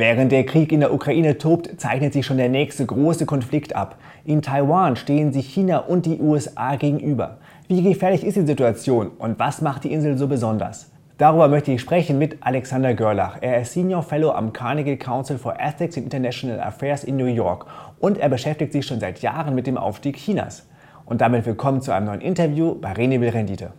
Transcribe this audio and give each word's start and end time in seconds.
Während 0.00 0.30
der 0.30 0.46
Krieg 0.46 0.70
in 0.70 0.78
der 0.78 0.94
Ukraine 0.94 1.38
tobt, 1.38 1.80
zeichnet 1.80 2.12
sich 2.12 2.24
schon 2.24 2.36
der 2.36 2.48
nächste 2.48 2.86
große 2.86 3.26
Konflikt 3.26 3.74
ab. 3.74 3.96
In 4.24 4.42
Taiwan 4.42 4.94
stehen 4.94 5.32
sich 5.32 5.52
China 5.52 5.78
und 5.78 6.06
die 6.06 6.20
USA 6.20 6.76
gegenüber. 6.76 7.38
Wie 7.66 7.82
gefährlich 7.82 8.22
ist 8.22 8.36
die 8.36 8.46
Situation 8.46 9.08
und 9.18 9.40
was 9.40 9.60
macht 9.60 9.82
die 9.82 9.92
Insel 9.92 10.16
so 10.16 10.28
besonders? 10.28 10.92
Darüber 11.16 11.48
möchte 11.48 11.72
ich 11.72 11.80
sprechen 11.80 12.16
mit 12.16 12.36
Alexander 12.42 12.94
Görlach. 12.94 13.38
Er 13.40 13.62
ist 13.62 13.72
Senior 13.72 14.04
Fellow 14.04 14.30
am 14.30 14.52
Carnegie 14.52 14.96
Council 14.96 15.36
for 15.36 15.58
Ethics 15.58 15.96
and 15.96 16.04
International 16.04 16.60
Affairs 16.60 17.02
in 17.02 17.16
New 17.16 17.26
York 17.26 17.66
und 17.98 18.18
er 18.18 18.28
beschäftigt 18.28 18.70
sich 18.70 18.86
schon 18.86 19.00
seit 19.00 19.20
Jahren 19.20 19.56
mit 19.56 19.66
dem 19.66 19.76
Aufstieg 19.76 20.16
Chinas. 20.16 20.68
Und 21.06 21.20
damit 21.20 21.44
willkommen 21.44 21.82
zu 21.82 21.90
einem 21.90 22.06
neuen 22.06 22.20
Interview 22.20 22.76
bei 22.76 22.92
Renewable 22.92 23.34
Rendite. 23.34 23.72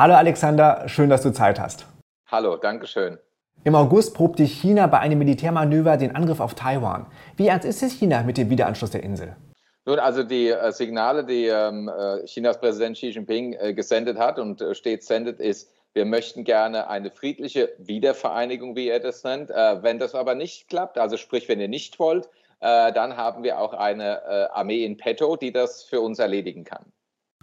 Hallo 0.00 0.14
Alexander, 0.14 0.88
schön, 0.88 1.10
dass 1.10 1.20
du 1.20 1.30
Zeit 1.30 1.60
hast. 1.60 1.84
Hallo, 2.28 2.56
danke 2.56 2.86
schön. 2.86 3.18
Im 3.64 3.74
August 3.74 4.14
probte 4.14 4.44
China 4.44 4.86
bei 4.86 4.98
einem 4.98 5.18
Militärmanöver 5.18 5.98
den 5.98 6.16
Angriff 6.16 6.40
auf 6.40 6.54
Taiwan. 6.54 7.04
Wie 7.36 7.48
ernst 7.48 7.66
ist 7.66 7.82
es 7.82 7.92
China 7.92 8.22
mit 8.22 8.38
dem 8.38 8.48
Wiederanschluss 8.48 8.92
der 8.92 9.02
Insel? 9.02 9.36
Nun, 9.84 9.98
also 9.98 10.22
die 10.22 10.48
äh, 10.48 10.72
Signale, 10.72 11.22
die 11.22 11.48
ähm, 11.48 11.90
äh, 11.90 12.24
Chinas 12.24 12.58
Präsident 12.58 12.96
Xi 12.96 13.10
Jinping 13.10 13.52
äh, 13.52 13.74
gesendet 13.74 14.18
hat 14.18 14.38
und 14.38 14.64
stets 14.72 15.06
sendet, 15.06 15.38
ist, 15.38 15.70
wir 15.92 16.06
möchten 16.06 16.44
gerne 16.44 16.88
eine 16.88 17.10
friedliche 17.10 17.68
Wiedervereinigung, 17.76 18.76
wie 18.76 18.88
er 18.88 19.00
das 19.00 19.22
nennt. 19.22 19.50
Wenn 19.50 19.98
das 19.98 20.14
aber 20.14 20.34
nicht 20.34 20.68
klappt, 20.68 20.96
also 20.96 21.18
sprich, 21.18 21.46
wenn 21.46 21.60
ihr 21.60 21.68
nicht 21.68 21.98
wollt, 21.98 22.30
dann 22.60 23.16
haben 23.18 23.42
wir 23.42 23.58
auch 23.58 23.74
eine 23.74 24.50
Armee 24.52 24.84
in 24.84 24.96
petto, 24.96 25.34
die 25.34 25.52
das 25.52 25.82
für 25.82 26.00
uns 26.00 26.20
erledigen 26.20 26.62
kann. 26.62 26.86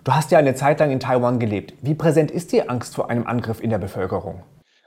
Du 0.08 0.14
hast 0.14 0.32
ja 0.32 0.38
eine 0.40 0.56
Zeit 0.56 0.80
lang 0.80 0.90
in 0.90 1.02
Taiwan 1.02 1.38
gelebt. 1.38 1.74
Wie 1.82 1.94
präsent 1.94 2.32
ist 2.32 2.54
die 2.54 2.70
Angst 2.70 2.96
vor 2.96 3.10
einem 3.10 3.28
Angriff 3.28 3.60
in 3.60 3.70
der 3.70 3.78
Bevölkerung? 3.78 4.42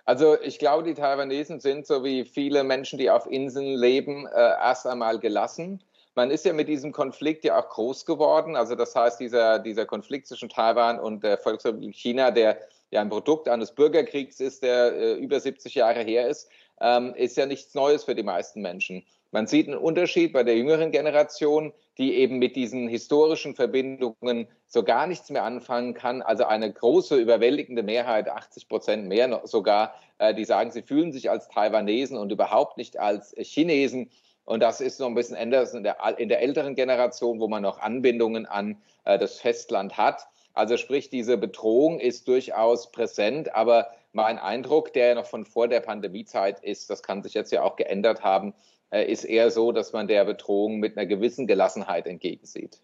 Also 0.06 0.40
ich 0.40 0.58
glaube, 0.58 0.82
die 0.82 0.94
Taiwanesen 0.94 1.60
sind, 1.60 1.86
so 1.86 2.02
wie 2.04 2.24
viele 2.24 2.64
Menschen, 2.64 2.98
die 2.98 3.10
auf 3.10 3.30
Inseln 3.30 3.78
leben, 3.78 4.26
äh, 4.26 4.40
erst 4.40 4.86
einmal 4.86 5.18
gelassen. 5.18 5.82
Man 6.14 6.30
ist 6.30 6.46
ja 6.46 6.54
mit 6.54 6.68
diesem 6.68 6.92
Konflikt 6.92 7.44
ja 7.44 7.60
auch 7.60 7.68
groß 7.68 8.06
geworden. 8.06 8.56
Also 8.56 8.76
das 8.76 8.96
heißt, 8.96 9.20
dieser, 9.20 9.58
dieser 9.58 9.84
Konflikt 9.84 10.26
zwischen 10.26 10.48
Taiwan 10.48 10.98
und 10.98 11.22
der 11.22 11.36
Volksrepublik 11.36 11.94
China, 11.94 12.30
der 12.30 12.56
ja 12.90 13.02
ein 13.02 13.10
Produkt 13.10 13.46
eines 13.46 13.72
Bürgerkriegs 13.72 14.40
ist, 14.40 14.62
der 14.62 14.94
äh, 14.94 15.12
über 15.16 15.38
70 15.38 15.74
Jahre 15.74 16.00
her 16.00 16.28
ist, 16.28 16.48
ähm, 16.80 17.12
ist 17.14 17.36
ja 17.36 17.44
nichts 17.44 17.74
Neues 17.74 18.04
für 18.04 18.14
die 18.14 18.22
meisten 18.22 18.62
Menschen. 18.62 19.04
Man 19.32 19.46
sieht 19.46 19.68
einen 19.68 19.76
Unterschied 19.76 20.32
bei 20.32 20.44
der 20.44 20.56
jüngeren 20.56 20.90
Generation, 20.90 21.74
die 22.00 22.14
eben 22.14 22.38
mit 22.38 22.56
diesen 22.56 22.88
historischen 22.88 23.54
Verbindungen 23.54 24.48
so 24.66 24.82
gar 24.82 25.06
nichts 25.06 25.28
mehr 25.28 25.44
anfangen 25.44 25.92
kann. 25.92 26.22
Also 26.22 26.46
eine 26.46 26.72
große, 26.72 27.16
überwältigende 27.16 27.82
Mehrheit, 27.82 28.30
80 28.30 28.70
Prozent 28.70 29.06
mehr 29.06 29.42
sogar, 29.44 29.94
äh, 30.16 30.34
die 30.34 30.46
sagen, 30.46 30.70
sie 30.70 30.80
fühlen 30.80 31.12
sich 31.12 31.28
als 31.28 31.48
Taiwanesen 31.48 32.16
und 32.16 32.32
überhaupt 32.32 32.78
nicht 32.78 32.98
als 32.98 33.34
Chinesen. 33.38 34.10
Und 34.46 34.60
das 34.60 34.80
ist 34.80 34.96
so 34.96 35.04
ein 35.04 35.14
bisschen 35.14 35.36
anders 35.36 35.74
in 35.74 35.82
der, 35.82 35.98
in 36.16 36.30
der 36.30 36.40
älteren 36.40 36.74
Generation, 36.74 37.38
wo 37.38 37.48
man 37.48 37.62
noch 37.62 37.78
Anbindungen 37.80 38.46
an 38.46 38.80
äh, 39.04 39.18
das 39.18 39.38
Festland 39.38 39.98
hat. 39.98 40.26
Also 40.54 40.78
sprich, 40.78 41.10
diese 41.10 41.36
Bedrohung 41.36 42.00
ist 42.00 42.26
durchaus 42.28 42.90
präsent, 42.92 43.54
aber 43.54 43.90
mein 44.12 44.38
Eindruck, 44.38 44.94
der 44.94 45.08
ja 45.08 45.14
noch 45.16 45.26
von 45.26 45.44
vor 45.44 45.68
der 45.68 45.80
Pandemiezeit 45.80 46.60
ist, 46.60 46.88
das 46.88 47.02
kann 47.02 47.22
sich 47.22 47.34
jetzt 47.34 47.52
ja 47.52 47.62
auch 47.62 47.76
geändert 47.76 48.24
haben, 48.24 48.54
ist 48.90 49.24
eher 49.24 49.50
so, 49.50 49.72
dass 49.72 49.92
man 49.92 50.08
der 50.08 50.24
Bedrohung 50.24 50.78
mit 50.78 50.96
einer 50.96 51.06
gewissen 51.06 51.46
Gelassenheit 51.46 52.06
entgegensieht. 52.06 52.78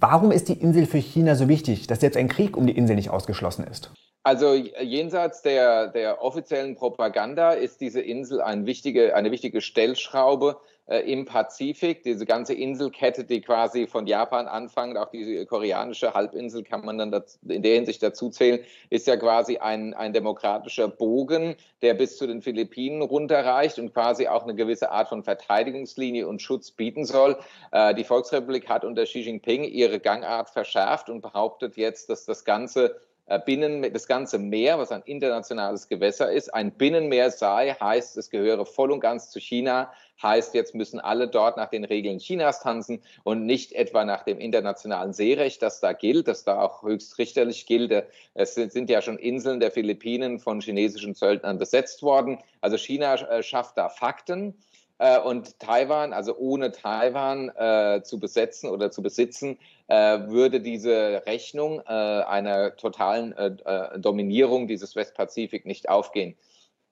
Warum 0.00 0.30
ist 0.32 0.48
die 0.48 0.60
Insel 0.60 0.86
für 0.86 0.98
China 0.98 1.34
so 1.34 1.48
wichtig, 1.48 1.86
dass 1.86 2.02
jetzt 2.02 2.16
ein 2.16 2.28
Krieg 2.28 2.56
um 2.56 2.66
die 2.66 2.76
Insel 2.76 2.96
nicht 2.96 3.10
ausgeschlossen 3.10 3.64
ist? 3.64 3.92
Also 4.22 4.54
jenseits 4.54 5.42
der, 5.42 5.88
der 5.88 6.20
offiziellen 6.20 6.74
Propaganda 6.74 7.52
ist 7.52 7.80
diese 7.80 8.00
Insel 8.00 8.40
ein 8.40 8.66
wichtige, 8.66 9.14
eine 9.14 9.30
wichtige 9.30 9.60
Stellschraube 9.60 10.56
äh, 10.56 10.75
im 10.86 11.24
Pazifik. 11.24 12.04
Diese 12.04 12.26
ganze 12.26 12.54
Inselkette, 12.54 13.24
die 13.24 13.40
quasi 13.40 13.86
von 13.86 14.06
Japan 14.06 14.46
anfängt, 14.46 14.96
auch 14.96 15.10
die 15.10 15.44
koreanische 15.46 16.14
Halbinsel 16.14 16.62
kann 16.62 16.84
man 16.84 16.98
dann 16.98 17.24
in 17.48 17.62
der 17.62 17.74
Hinsicht 17.74 18.02
dazu 18.02 18.30
zählen, 18.30 18.60
ist 18.90 19.06
ja 19.06 19.16
quasi 19.16 19.58
ein, 19.58 19.94
ein 19.94 20.12
demokratischer 20.12 20.88
Bogen, 20.88 21.56
der 21.82 21.94
bis 21.94 22.16
zu 22.16 22.26
den 22.26 22.40
Philippinen 22.40 23.02
runterreicht 23.02 23.78
und 23.78 23.92
quasi 23.92 24.28
auch 24.28 24.44
eine 24.44 24.54
gewisse 24.54 24.90
Art 24.90 25.08
von 25.08 25.24
Verteidigungslinie 25.24 26.26
und 26.28 26.40
Schutz 26.40 26.70
bieten 26.70 27.04
soll. 27.04 27.36
Äh, 27.72 27.94
die 27.94 28.04
Volksrepublik 28.04 28.68
hat 28.68 28.84
unter 28.84 29.04
Xi 29.04 29.20
Jinping 29.20 29.64
ihre 29.64 30.00
Gangart 30.00 30.50
verschärft 30.50 31.10
und 31.10 31.20
behauptet 31.20 31.76
jetzt, 31.76 32.10
dass 32.10 32.24
das 32.24 32.44
Ganze 32.44 32.86
äh, 32.86 33.15
Binnen, 33.44 33.92
das 33.92 34.06
ganze 34.06 34.38
Meer, 34.38 34.78
was 34.78 34.92
ein 34.92 35.02
internationales 35.02 35.88
Gewässer 35.88 36.30
ist, 36.30 36.54
ein 36.54 36.70
Binnenmeer 36.70 37.32
sei, 37.32 37.74
heißt, 37.80 38.16
es 38.16 38.30
gehöre 38.30 38.64
voll 38.64 38.92
und 38.92 39.00
ganz 39.00 39.30
zu 39.30 39.40
China, 39.40 39.92
heißt, 40.22 40.54
jetzt 40.54 40.76
müssen 40.76 41.00
alle 41.00 41.26
dort 41.26 41.56
nach 41.56 41.68
den 41.68 41.84
Regeln 41.84 42.18
Chinas 42.18 42.60
tanzen 42.60 43.02
und 43.24 43.44
nicht 43.44 43.72
etwa 43.72 44.04
nach 44.04 44.22
dem 44.22 44.38
internationalen 44.38 45.12
Seerecht, 45.12 45.60
das 45.60 45.80
da 45.80 45.92
gilt, 45.92 46.28
das 46.28 46.44
da 46.44 46.60
auch 46.60 46.82
höchst 46.84 47.18
richterlich 47.18 47.66
gilt. 47.66 48.06
Es 48.34 48.54
sind 48.54 48.88
ja 48.88 49.02
schon 49.02 49.18
Inseln 49.18 49.58
der 49.58 49.72
Philippinen 49.72 50.38
von 50.38 50.60
chinesischen 50.60 51.14
Söldnern 51.14 51.58
besetzt 51.58 52.02
worden. 52.02 52.38
Also 52.60 52.76
China 52.76 53.14
äh, 53.14 53.42
schafft 53.42 53.76
da 53.76 53.88
Fakten. 53.88 54.54
Äh, 54.98 55.18
und 55.20 55.58
Taiwan, 55.58 56.12
also 56.12 56.36
ohne 56.36 56.72
Taiwan 56.72 57.50
äh, 57.50 58.02
zu 58.02 58.18
besetzen 58.18 58.70
oder 58.70 58.90
zu 58.90 59.02
besitzen, 59.02 59.58
äh, 59.88 60.20
würde 60.28 60.60
diese 60.60 61.22
Rechnung 61.26 61.80
äh, 61.80 61.92
einer 61.92 62.76
totalen 62.76 63.32
äh, 63.36 63.56
äh, 63.64 63.98
Dominierung 63.98 64.66
dieses 64.68 64.96
Westpazifik 64.96 65.66
nicht 65.66 65.88
aufgehen. 65.88 66.36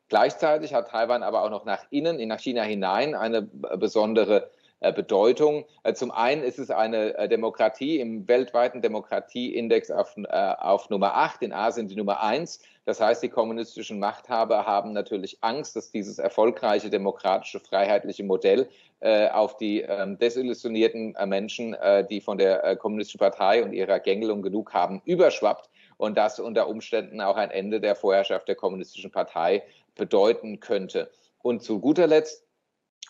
Gleichzeitig 0.08 0.74
hat 0.74 0.90
Taiwan 0.90 1.22
aber 1.22 1.42
auch 1.42 1.50
noch 1.50 1.64
nach 1.64 1.86
innen, 1.90 2.26
nach 2.28 2.40
China 2.40 2.62
hinein, 2.62 3.14
eine 3.14 3.42
besondere 3.42 4.50
Bedeutung. 4.92 5.64
Äh, 5.82 5.94
zum 5.94 6.10
einen 6.10 6.42
ist 6.42 6.58
es 6.58 6.70
eine 6.70 7.16
äh, 7.16 7.28
Demokratie 7.28 8.00
im 8.00 8.26
weltweiten 8.28 8.82
Demokratieindex 8.82 9.90
auf, 9.90 10.14
auf 10.16 10.90
Nummer 10.90 11.14
8, 11.16 11.42
in 11.42 11.52
Asien 11.52 11.88
die 11.88 11.96
Nummer 11.96 12.22
1. 12.22 12.60
Das 12.84 13.00
heißt, 13.00 13.22
die 13.22 13.28
kommunistischen 13.28 13.98
Machthaber 13.98 14.66
haben 14.66 14.92
natürlich 14.92 15.38
Angst, 15.40 15.74
dass 15.76 15.90
dieses 15.90 16.18
erfolgreiche 16.18 16.90
demokratische, 16.90 17.60
freiheitliche 17.60 18.24
Modell 18.24 18.68
auf 19.00 19.56
die 19.56 19.80
ähm, 19.80 20.18
desillusionierten 20.18 21.16
Menschen, 21.26 21.76
die 22.10 22.20
von 22.20 22.36
der 22.36 22.76
kommunistischen 22.76 23.20
Partei 23.20 23.62
und 23.62 23.72
ihrer 23.72 24.00
Gängelung 24.00 24.42
genug 24.42 24.74
haben, 24.74 25.00
überschwappt 25.06 25.70
und 25.96 26.16
das 26.16 26.40
unter 26.40 26.68
Umständen 26.68 27.20
auch 27.20 27.36
ein 27.36 27.50
Ende 27.50 27.80
der 27.80 27.96
Vorherrschaft 27.96 28.48
der 28.48 28.56
kommunistischen 28.56 29.10
Partei 29.10 29.62
bedeuten 29.94 30.60
könnte. 30.60 31.10
Und 31.42 31.62
zu 31.62 31.80
guter 31.80 32.06
Letzt 32.06 32.44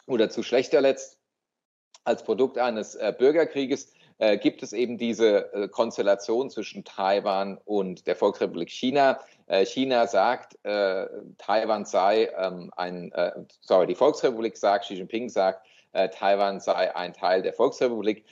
oder 0.06 0.30
zu 0.30 0.42
schlechter 0.42 0.80
Letzt 0.80 1.18
als 2.04 2.22
Produkt 2.22 2.58
eines 2.58 2.94
äh, 2.94 3.12
Bürgerkrieges 3.16 3.92
äh, 4.18 4.38
gibt 4.38 4.62
es 4.62 4.72
eben 4.72 4.98
diese 4.98 5.52
äh, 5.52 5.68
Konstellation 5.68 6.50
zwischen 6.50 6.84
Taiwan 6.84 7.58
und 7.64 8.06
der 8.06 8.14
Volksrepublik 8.14 8.70
China. 8.70 9.18
Äh, 9.46 9.66
China 9.66 10.06
sagt, 10.06 10.56
äh, 10.64 11.06
Taiwan 11.38 11.84
sei 11.84 12.30
ähm, 12.38 12.70
ein, 12.76 13.10
äh, 13.12 13.32
sorry, 13.60 13.86
die 13.86 13.94
Volksrepublik 13.94 14.56
sagt, 14.56 14.84
Xi 14.84 14.94
Jinping 14.94 15.28
sagt, 15.28 15.66
Taiwan 16.18 16.58
sei 16.58 16.92
ein 16.96 17.12
Teil 17.12 17.42
der 17.42 17.52
Volksrepublik. 17.52 18.24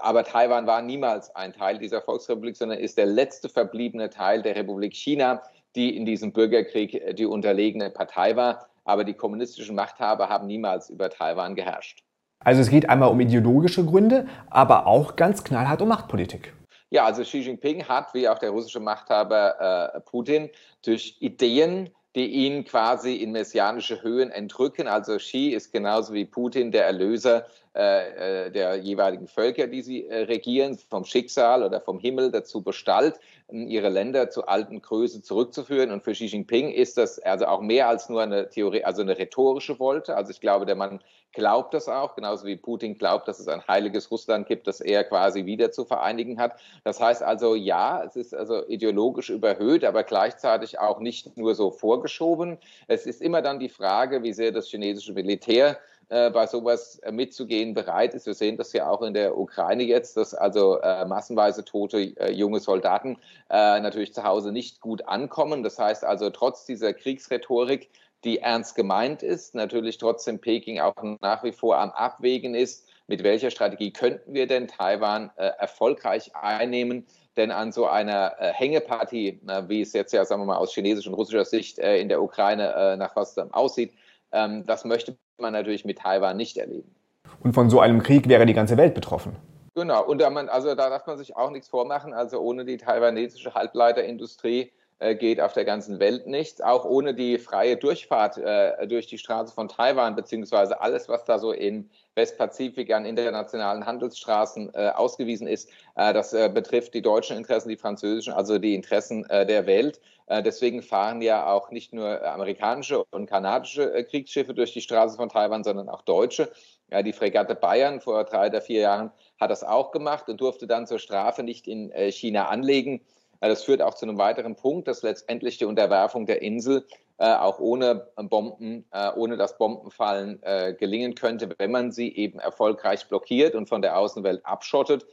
Aber 0.00 0.24
Taiwan 0.24 0.66
war 0.66 0.82
niemals 0.82 1.32
ein 1.36 1.52
Teil 1.52 1.78
dieser 1.78 2.02
Volksrepublik, 2.02 2.56
sondern 2.56 2.80
ist 2.80 2.98
der 2.98 3.06
letzte 3.06 3.48
verbliebene 3.48 4.10
Teil 4.10 4.42
der 4.42 4.56
Republik 4.56 4.92
China, 4.92 5.40
die 5.76 5.96
in 5.96 6.04
diesem 6.04 6.32
Bürgerkrieg 6.32 7.14
die 7.14 7.26
unterlegene 7.26 7.90
Partei 7.90 8.34
war. 8.34 8.66
Aber 8.82 9.04
die 9.04 9.14
kommunistischen 9.14 9.76
Machthaber 9.76 10.28
haben 10.28 10.48
niemals 10.48 10.90
über 10.90 11.08
Taiwan 11.08 11.54
geherrscht. 11.54 12.02
Also 12.46 12.60
es 12.60 12.70
geht 12.70 12.88
einmal 12.88 13.08
um 13.08 13.18
ideologische 13.18 13.84
Gründe, 13.84 14.28
aber 14.50 14.86
auch 14.86 15.16
ganz 15.16 15.42
knallhart 15.42 15.82
um 15.82 15.88
Machtpolitik. 15.88 16.52
Ja, 16.90 17.04
also 17.04 17.22
Xi 17.22 17.38
Jinping 17.38 17.88
hat, 17.88 18.14
wie 18.14 18.28
auch 18.28 18.38
der 18.38 18.50
russische 18.50 18.78
Machthaber 18.78 19.96
äh, 19.96 20.00
Putin, 20.02 20.50
durch 20.84 21.16
Ideen, 21.18 21.90
die 22.14 22.26
ihn 22.26 22.64
quasi 22.64 23.16
in 23.16 23.32
messianische 23.32 24.00
Höhen 24.00 24.30
entrücken. 24.30 24.86
Also 24.86 25.16
Xi 25.16 25.48
ist 25.48 25.72
genauso 25.72 26.14
wie 26.14 26.24
Putin 26.24 26.70
der 26.70 26.86
Erlöser 26.86 27.46
äh, 27.76 28.46
äh, 28.46 28.50
der 28.50 28.76
jeweiligen 28.76 29.26
Völker, 29.26 29.66
die 29.66 29.82
sie 29.82 30.06
äh, 30.06 30.22
regieren, 30.22 30.78
vom 30.88 31.04
Schicksal 31.04 31.62
oder 31.62 31.78
vom 31.82 31.98
Himmel 31.98 32.30
dazu 32.30 32.62
bestallt, 32.62 33.20
ihre 33.50 33.90
Länder 33.90 34.30
zu 34.30 34.46
alten 34.46 34.80
Größe 34.80 35.20
zurückzuführen. 35.20 35.90
Und 35.90 36.02
für 36.02 36.12
Xi 36.12 36.24
Jinping 36.24 36.70
ist 36.70 36.96
das 36.96 37.18
also 37.18 37.44
auch 37.46 37.60
mehr 37.60 37.86
als 37.88 38.08
nur 38.08 38.22
eine 38.22 38.48
Theorie, 38.48 38.84
also 38.84 39.02
eine 39.02 39.18
rhetorische 39.18 39.78
Wolte. 39.78 40.16
Also 40.16 40.30
ich 40.30 40.40
glaube, 40.40 40.64
der 40.64 40.76
Mann 40.76 41.00
glaubt 41.36 41.74
das 41.74 41.86
auch, 41.86 42.14
genauso 42.14 42.46
wie 42.46 42.56
Putin 42.56 42.96
glaubt, 42.96 43.28
dass 43.28 43.38
es 43.38 43.46
ein 43.46 43.62
heiliges 43.68 44.10
Russland 44.10 44.48
gibt, 44.48 44.66
das 44.66 44.80
er 44.80 45.04
quasi 45.04 45.44
wieder 45.44 45.70
zu 45.70 45.84
vereinigen 45.84 46.40
hat. 46.40 46.58
Das 46.82 46.98
heißt 46.98 47.22
also, 47.22 47.54
ja, 47.54 48.02
es 48.02 48.16
ist 48.16 48.34
also 48.34 48.66
ideologisch 48.66 49.28
überhöht, 49.28 49.84
aber 49.84 50.02
gleichzeitig 50.02 50.78
auch 50.78 50.98
nicht 50.98 51.36
nur 51.36 51.54
so 51.54 51.70
vorgeschoben. 51.70 52.56
Es 52.88 53.04
ist 53.04 53.20
immer 53.20 53.42
dann 53.42 53.60
die 53.60 53.68
Frage, 53.68 54.22
wie 54.22 54.32
sehr 54.32 54.50
das 54.50 54.68
chinesische 54.68 55.12
Militär 55.12 55.78
äh, 56.08 56.30
bei 56.30 56.46
sowas 56.46 57.00
mitzugehen 57.10 57.74
bereit 57.74 58.14
ist. 58.14 58.24
Wir 58.24 58.34
sehen 58.34 58.56
das 58.56 58.72
ja 58.72 58.88
auch 58.88 59.02
in 59.02 59.12
der 59.12 59.36
Ukraine 59.36 59.82
jetzt, 59.82 60.16
dass 60.16 60.34
also 60.34 60.80
äh, 60.80 61.04
massenweise 61.04 61.66
tote 61.66 61.98
äh, 61.98 62.32
junge 62.32 62.60
Soldaten 62.60 63.18
äh, 63.50 63.78
natürlich 63.80 64.14
zu 64.14 64.24
Hause 64.24 64.52
nicht 64.52 64.80
gut 64.80 65.06
ankommen. 65.06 65.62
Das 65.62 65.78
heißt 65.78 66.02
also, 66.02 66.30
trotz 66.30 66.64
dieser 66.64 66.94
Kriegsrhetorik, 66.94 67.90
die 68.26 68.40
ernst 68.40 68.74
gemeint 68.74 69.22
ist, 69.22 69.54
natürlich 69.54 69.96
trotzdem 69.96 70.38
Peking 70.38 70.80
auch 70.80 70.94
nach 71.20 71.42
wie 71.42 71.52
vor 71.52 71.78
am 71.78 71.90
Abwägen 71.90 72.54
ist, 72.54 72.86
mit 73.06 73.22
welcher 73.22 73.50
Strategie 73.50 73.92
könnten 73.92 74.34
wir 74.34 74.46
denn 74.46 74.68
Taiwan 74.68 75.30
äh, 75.36 75.50
erfolgreich 75.58 76.34
einnehmen. 76.34 77.06
Denn 77.36 77.50
an 77.50 77.70
so 77.70 77.86
einer 77.86 78.34
äh, 78.38 78.52
Hängepartie, 78.52 79.40
wie 79.68 79.82
es 79.82 79.92
jetzt 79.92 80.12
ja, 80.12 80.24
sagen 80.24 80.42
wir 80.42 80.46
mal, 80.46 80.56
aus 80.56 80.74
chinesischer 80.74 81.10
und 81.10 81.14
russischer 81.14 81.44
Sicht 81.44 81.78
äh, 81.78 81.98
in 81.98 82.08
der 82.08 82.22
Ukraine 82.22 82.74
äh, 82.74 82.96
nach 82.96 83.14
was 83.14 83.38
aussieht, 83.38 83.94
ähm, 84.32 84.66
das 84.66 84.84
möchte 84.84 85.16
man 85.38 85.52
natürlich 85.52 85.84
mit 85.84 85.98
Taiwan 85.98 86.36
nicht 86.36 86.56
erleben. 86.56 86.94
Und 87.40 87.52
von 87.52 87.70
so 87.70 87.80
einem 87.80 88.02
Krieg 88.02 88.28
wäre 88.28 88.46
die 88.46 88.54
ganze 88.54 88.76
Welt 88.76 88.94
betroffen. 88.94 89.36
Genau, 89.74 90.02
und 90.04 90.18
da, 90.20 90.30
man, 90.30 90.48
also 90.48 90.74
da 90.74 90.88
darf 90.88 91.06
man 91.06 91.18
sich 91.18 91.36
auch 91.36 91.50
nichts 91.50 91.68
vormachen. 91.68 92.14
Also 92.14 92.40
ohne 92.40 92.64
die 92.64 92.78
taiwanesische 92.78 93.54
Halbleiterindustrie 93.54 94.72
geht 94.98 95.40
auf 95.40 95.52
der 95.52 95.64
ganzen 95.64 96.00
Welt 96.00 96.26
nichts. 96.26 96.60
Auch 96.60 96.84
ohne 96.84 97.14
die 97.14 97.38
freie 97.38 97.76
Durchfahrt 97.76 98.38
äh, 98.38 98.86
durch 98.86 99.06
die 99.06 99.18
Straße 99.18 99.52
von 99.52 99.68
Taiwan, 99.68 100.16
beziehungsweise 100.16 100.80
alles, 100.80 101.08
was 101.08 101.24
da 101.24 101.38
so 101.38 101.52
in 101.52 101.90
Westpazifik 102.14 102.92
an 102.92 103.04
internationalen 103.04 103.84
Handelsstraßen 103.84 104.72
äh, 104.74 104.88
ausgewiesen 104.88 105.46
ist, 105.46 105.68
äh, 105.96 106.14
das 106.14 106.32
äh, 106.32 106.50
betrifft 106.52 106.94
die 106.94 107.02
deutschen 107.02 107.36
Interessen, 107.36 107.68
die 107.68 107.76
französischen, 107.76 108.32
also 108.32 108.58
die 108.58 108.74
Interessen 108.74 109.28
äh, 109.28 109.46
der 109.46 109.66
Welt. 109.66 110.00
deswegen 110.28 110.82
fahren 110.82 111.22
ja 111.22 111.46
auch 111.46 111.70
nicht 111.70 111.92
nur 111.92 112.24
amerikanische 112.26 113.04
und 113.12 113.26
kanadische 113.26 114.04
Kriegsschiffe 114.10 114.54
durch 114.54 114.72
die 114.72 114.80
Straße 114.80 115.16
von 115.16 115.28
Taiwan, 115.28 115.62
sondern 115.62 115.88
auch 115.88 116.02
deutsche. 116.02 116.50
Ja, 116.90 117.02
die 117.02 117.12
Fregatte 117.12 117.54
Bayern 117.54 118.00
vor 118.00 118.24
drei 118.24 118.48
oder 118.48 118.60
vier 118.60 118.80
Jahren 118.80 119.12
hat 119.38 119.50
das 119.50 119.62
auch 119.62 119.92
gemacht 119.92 120.28
und 120.28 120.40
durfte 120.40 120.66
dann 120.66 120.88
zur 120.88 120.98
Strafe 120.98 121.44
nicht 121.44 121.68
in 121.68 121.92
China 122.10 122.48
anlegen. 122.48 123.02
Das 123.40 123.64
führt 123.64 123.82
auch 123.82 123.94
zu 123.94 124.06
einem 124.06 124.18
weiteren 124.18 124.56
Punkt, 124.56 124.88
dass 124.88 125.02
letztendlich 125.02 125.58
die 125.58 125.64
Unterwerfung 125.64 126.26
der 126.26 126.42
Insel 126.42 126.86
äh, 127.18 127.34
auch 127.34 127.58
ohne 127.58 128.08
Bomben, 128.16 128.84
äh, 128.90 129.10
ohne 129.14 129.36
das 129.36 129.56
Bombenfallen 129.58 130.42
äh, 130.42 130.74
gelingen 130.78 131.14
könnte, 131.14 131.54
wenn 131.58 131.70
man 131.70 131.92
sie 131.92 132.14
eben 132.14 132.38
erfolgreich 132.38 133.08
blockiert 133.08 133.54
und 133.54 133.68
von 133.68 133.82
der 133.82 133.98
Außenwelt 133.98 134.44
abschottet. 134.44 135.06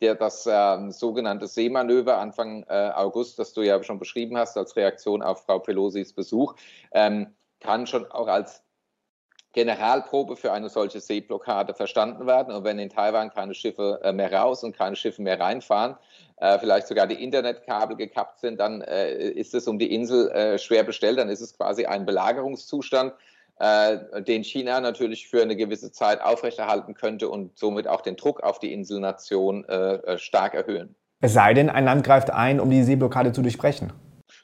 Der, 0.00 0.14
das 0.14 0.48
ähm, 0.50 0.90
sogenannte 0.92 1.46
Seemanöver 1.46 2.16
Anfang 2.16 2.64
äh, 2.68 2.90
August, 2.94 3.38
das 3.38 3.52
du 3.52 3.60
ja 3.60 3.82
schon 3.82 3.98
beschrieben 3.98 4.38
hast, 4.38 4.56
als 4.56 4.74
Reaktion 4.74 5.20
auf 5.22 5.44
Frau 5.44 5.58
Pelosis 5.58 6.14
Besuch, 6.14 6.54
ähm, 6.92 7.34
kann 7.60 7.86
schon 7.86 8.10
auch 8.10 8.26
als 8.26 8.62
Generalprobe 9.52 10.36
für 10.36 10.52
eine 10.52 10.68
solche 10.68 11.00
Seeblockade 11.00 11.74
verstanden 11.74 12.26
werden. 12.26 12.54
Und 12.54 12.64
wenn 12.64 12.78
in 12.78 12.88
Taiwan 12.88 13.30
keine 13.30 13.54
Schiffe 13.54 14.00
äh, 14.02 14.12
mehr 14.12 14.32
raus 14.32 14.62
und 14.62 14.76
keine 14.76 14.94
Schiffe 14.94 15.22
mehr 15.22 15.40
reinfahren, 15.40 15.96
äh, 16.36 16.58
vielleicht 16.58 16.86
sogar 16.86 17.06
die 17.06 17.22
Internetkabel 17.22 17.96
gekappt 17.96 18.40
sind, 18.40 18.60
dann 18.60 18.82
äh, 18.82 19.28
ist 19.30 19.54
es 19.54 19.66
um 19.66 19.78
die 19.78 19.92
Insel 19.92 20.58
schwer 20.58 20.84
bestellt. 20.84 21.18
Dann 21.18 21.28
ist 21.28 21.40
es 21.40 21.56
quasi 21.56 21.86
ein 21.86 22.06
Belagerungszustand, 22.06 23.12
den 23.60 24.42
China 24.42 24.80
natürlich 24.80 25.28
für 25.28 25.42
eine 25.42 25.54
gewisse 25.54 25.92
Zeit 25.92 26.22
aufrechterhalten 26.22 26.94
könnte 26.94 27.28
und 27.28 27.58
somit 27.58 27.88
auch 27.88 28.00
den 28.00 28.16
Druck 28.16 28.42
auf 28.42 28.58
die 28.58 28.72
Inselnation 28.72 29.66
stark 30.16 30.54
erhöhen. 30.54 30.94
Es 31.20 31.34
sei 31.34 31.52
denn, 31.52 31.68
ein 31.68 31.84
Land 31.84 32.04
greift 32.04 32.30
ein, 32.30 32.58
um 32.58 32.70
die 32.70 32.82
Seeblockade 32.82 33.32
zu 33.32 33.42
durchbrechen. 33.42 33.92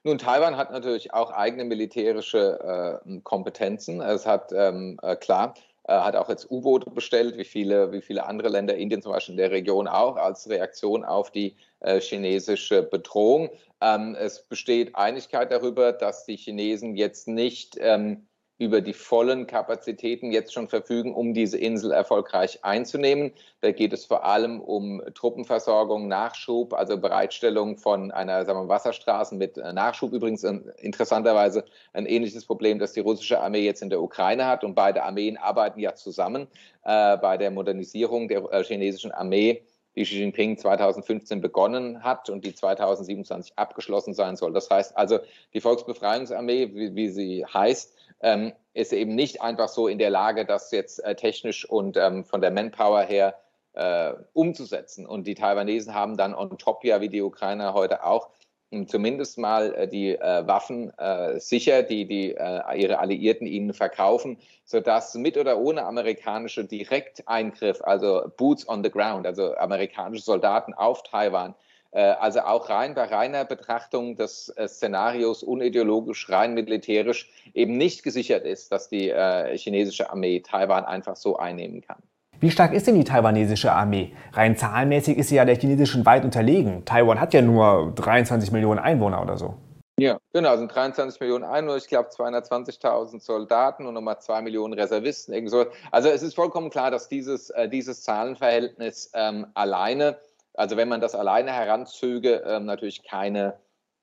Nun, 0.07 0.19
Taiwan 0.19 0.57
hat 0.57 0.71
natürlich 0.71 1.13
auch 1.13 1.33
eigene 1.33 1.65
militärische 1.65 3.01
äh, 3.05 3.21
Kompetenzen. 3.25 4.01
Es 4.01 4.25
hat, 4.25 4.53
ähm, 4.53 5.01
äh, 5.03 5.17
klar, 5.17 5.55
äh, 5.83 5.95
hat 5.95 6.15
auch 6.15 6.29
jetzt 6.29 6.49
U-Boote 6.49 6.91
bestellt, 6.91 7.37
wie 7.37 7.45
viele, 7.45 7.91
wie 7.91 8.01
viele 8.01 8.25
andere 8.25 8.49
Länder, 8.49 8.77
Indien 8.77 9.03
zum 9.03 9.11
Beispiel 9.11 9.33
in 9.33 9.39
der 9.39 9.51
Region 9.51 9.89
auch, 9.89 10.15
als 10.15 10.49
Reaktion 10.49 11.05
auf 11.05 11.33
die 11.33 11.57
äh, 11.81 11.99
chinesische 11.99 12.85
Bedrohung. 12.85 13.51
Ähm, 13.81 14.15
es 14.17 14.45
besteht 14.45 14.95
Einigkeit 14.95 15.51
darüber, 15.51 15.93
dass 15.93 16.25
die 16.25 16.37
Chinesen 16.37 16.95
jetzt 16.95 17.27
nicht 17.27 17.77
ähm, 17.81 18.29
über 18.59 18.81
die 18.81 18.95
vollen 18.95 19.47
Kapazitäten 19.47 20.33
jetzt 20.33 20.53
schon 20.53 20.69
verfügen, 20.69 21.15
um 21.15 21.35
diese 21.35 21.59
Insel 21.59 21.93
erfolgreich 21.93 22.65
einzunehmen. 22.65 23.33
Da 23.61 23.71
geht 23.71 23.93
es 23.93 24.07
vor 24.07 24.25
allem 24.25 24.61
um 24.61 25.03
Truppenversorgung, 25.15 26.09
Nachschub, 26.09 26.73
also 26.73 26.97
Bereitstellung 26.97 27.77
von 27.77 28.11
einer 28.11 28.45
sagen 28.47 28.61
wir, 28.61 28.69
Wasserstraße 28.69 29.35
mit 29.35 29.59
äh, 29.59 29.73
Nachschub. 29.73 30.13
Übrigens 30.13 30.43
interessanterweise 30.45 31.65
ein 31.93 32.07
ähnliches 32.07 32.47
Problem, 32.47 32.79
das 32.79 32.93
die 32.93 33.01
russische 33.01 33.41
Armee 33.41 33.65
jetzt 33.65 33.83
in 33.83 33.91
der 33.91 34.01
Ukraine 34.01 34.47
hat. 34.47 34.65
Und 34.65 34.75
beide 34.75 35.03
Armeen 35.03 35.37
arbeiten 35.37 35.81
ja 35.81 35.95
zusammen 35.95 36.47
äh, 36.85 37.17
bei 37.19 37.37
der 37.37 37.51
Modernisierung 37.51 38.29
der 38.29 38.51
äh, 38.53 38.65
chinesischen 38.65 39.13
Armee 39.13 39.63
die 39.97 40.05
Xi 40.05 40.19
Jinping 40.19 40.59
2015 40.59 41.41
begonnen 41.41 42.03
hat 42.05 42.29
und 42.29 42.45
die 42.45 42.55
2027 42.55 43.59
abgeschlossen 43.59 44.13
sein 44.13 44.37
soll. 44.37 44.53
Das 44.53 44.69
heißt 44.69 44.97
also, 44.97 45.19
die 45.55 45.61
Volksbefreiungsarmee, 45.61 46.75
wie, 46.75 46.95
wie 46.95 47.09
sie 47.09 47.47
heißt, 47.47 47.96
ähm, 48.21 48.53
ist 48.75 48.93
eben 48.93 49.15
nicht 49.15 49.43
einfach 49.43 49.69
so 49.69 49.89
in 49.89 49.99
der 49.99 50.11
Lage, 50.11 50.45
das 50.45 50.71
jetzt 50.71 51.03
äh, 51.05 51.15
technisch 51.15 51.69
und 51.69 51.97
ähm, 51.97 52.25
von 52.25 52.41
der 52.41 52.51
Manpower 52.51 53.03
her 53.03 53.35
äh, 53.73 54.15
umzusetzen. 54.33 55.07
Und 55.07 55.27
die 55.27 55.35
Taiwanesen 55.35 55.95
haben 55.95 56.17
dann 56.17 56.35
on 56.35 56.59
top 56.59 56.85
ja, 56.85 57.01
wie 57.01 57.09
die 57.09 57.23
Ukrainer 57.23 57.75
heute 57.75 58.05
auch, 58.05 58.31
hm, 58.73 58.89
zumindest 58.89 59.39
mal 59.39 59.75
äh, 59.75 59.89
die 59.89 60.17
äh, 60.17 60.47
Waffen 60.47 60.91
äh, 60.99 61.39
sicher, 61.39 61.83
die, 61.83 62.07
die 62.07 62.35
äh, 62.35 62.81
ihre 62.81 62.99
Alliierten 62.99 63.47
ihnen 63.47 63.73
verkaufen, 63.73 64.39
sodass 64.65 65.15
mit 65.15 65.37
oder 65.37 65.59
ohne 65.59 65.85
amerikanische 65.85 66.65
Direkteingriff, 66.65 67.81
also 67.83 68.33
Boots 68.37 68.69
on 68.69 68.83
the 68.83 68.91
Ground, 68.91 69.27
also 69.27 69.55
amerikanische 69.55 70.25
Soldaten 70.25 70.75
auf 70.75 71.03
Taiwan, 71.05 71.55
also 71.99 72.41
auch 72.41 72.69
rein 72.69 72.95
bei 72.95 73.05
reiner 73.05 73.45
Betrachtung 73.45 74.17
des 74.17 74.49
äh, 74.57 74.69
Szenarios 74.69 75.43
unideologisch, 75.43 76.29
rein 76.29 76.55
militärisch 76.55 77.31
eben 77.55 77.77
nicht 77.77 78.03
gesichert 78.03 78.45
ist, 78.45 78.73
dass 78.73 78.89
die 78.89 79.11
äh, 79.11 79.57
chinesische 79.57 80.11
Armee 80.11 80.41
Taiwan 80.41 80.85
einfach 80.85 81.17
so 81.17 81.37
einnehmen 81.37 81.81
kann. 81.81 82.03
Wie 82.39 82.51
stark 82.51 82.75
ist 82.75 82.87
denn 82.87 82.97
die 82.97 83.05
taiwanesische 83.05 83.73
Armee? 83.73 84.13
Rein 84.33 84.57
zahlenmäßig 84.57 85.17
ist 85.17 85.31
sie 85.31 85.37
ja 85.37 85.47
der 85.47 85.57
chinesischen 85.57 86.05
weit 86.05 86.25
unterlegen. 86.25 86.85
Taiwan 86.85 87.19
hat 87.19 87.33
ja 87.33 87.41
nur 87.41 87.93
23 87.95 88.53
Millionen 88.53 88.79
Einwohner 88.79 89.23
oder 89.23 89.39
so. 89.39 89.55
Ja, 89.99 90.19
genau, 90.35 90.55
sind 90.59 90.75
23 90.75 91.19
Millionen 91.21 91.45
Einwohner, 91.45 91.79
ich 91.79 91.89
glaube 91.89 92.11
220.000 92.11 93.23
Soldaten 93.23 93.87
und 93.87 93.95
nochmal 93.95 94.21
2 94.21 94.43
Millionen 94.43 94.75
Reservisten. 94.75 95.33
Irgendso. 95.33 95.65
Also 95.91 96.11
es 96.11 96.23
ist 96.23 96.35
vollkommen 96.35 96.69
klar, 96.69 96.91
dass 96.91 97.09
dieses, 97.09 97.49
äh, 97.49 97.67
dieses 97.71 98.03
Zahlenverhältnis 98.03 99.11
ähm, 99.15 99.47
alleine 99.55 100.19
also 100.57 100.77
wenn 100.77 100.89
man 100.89 101.01
das 101.01 101.15
alleine 101.15 101.53
heranzöge, 101.53 102.43
ähm, 102.47 102.67
natürlich 102.67 103.03
keine 103.03 103.59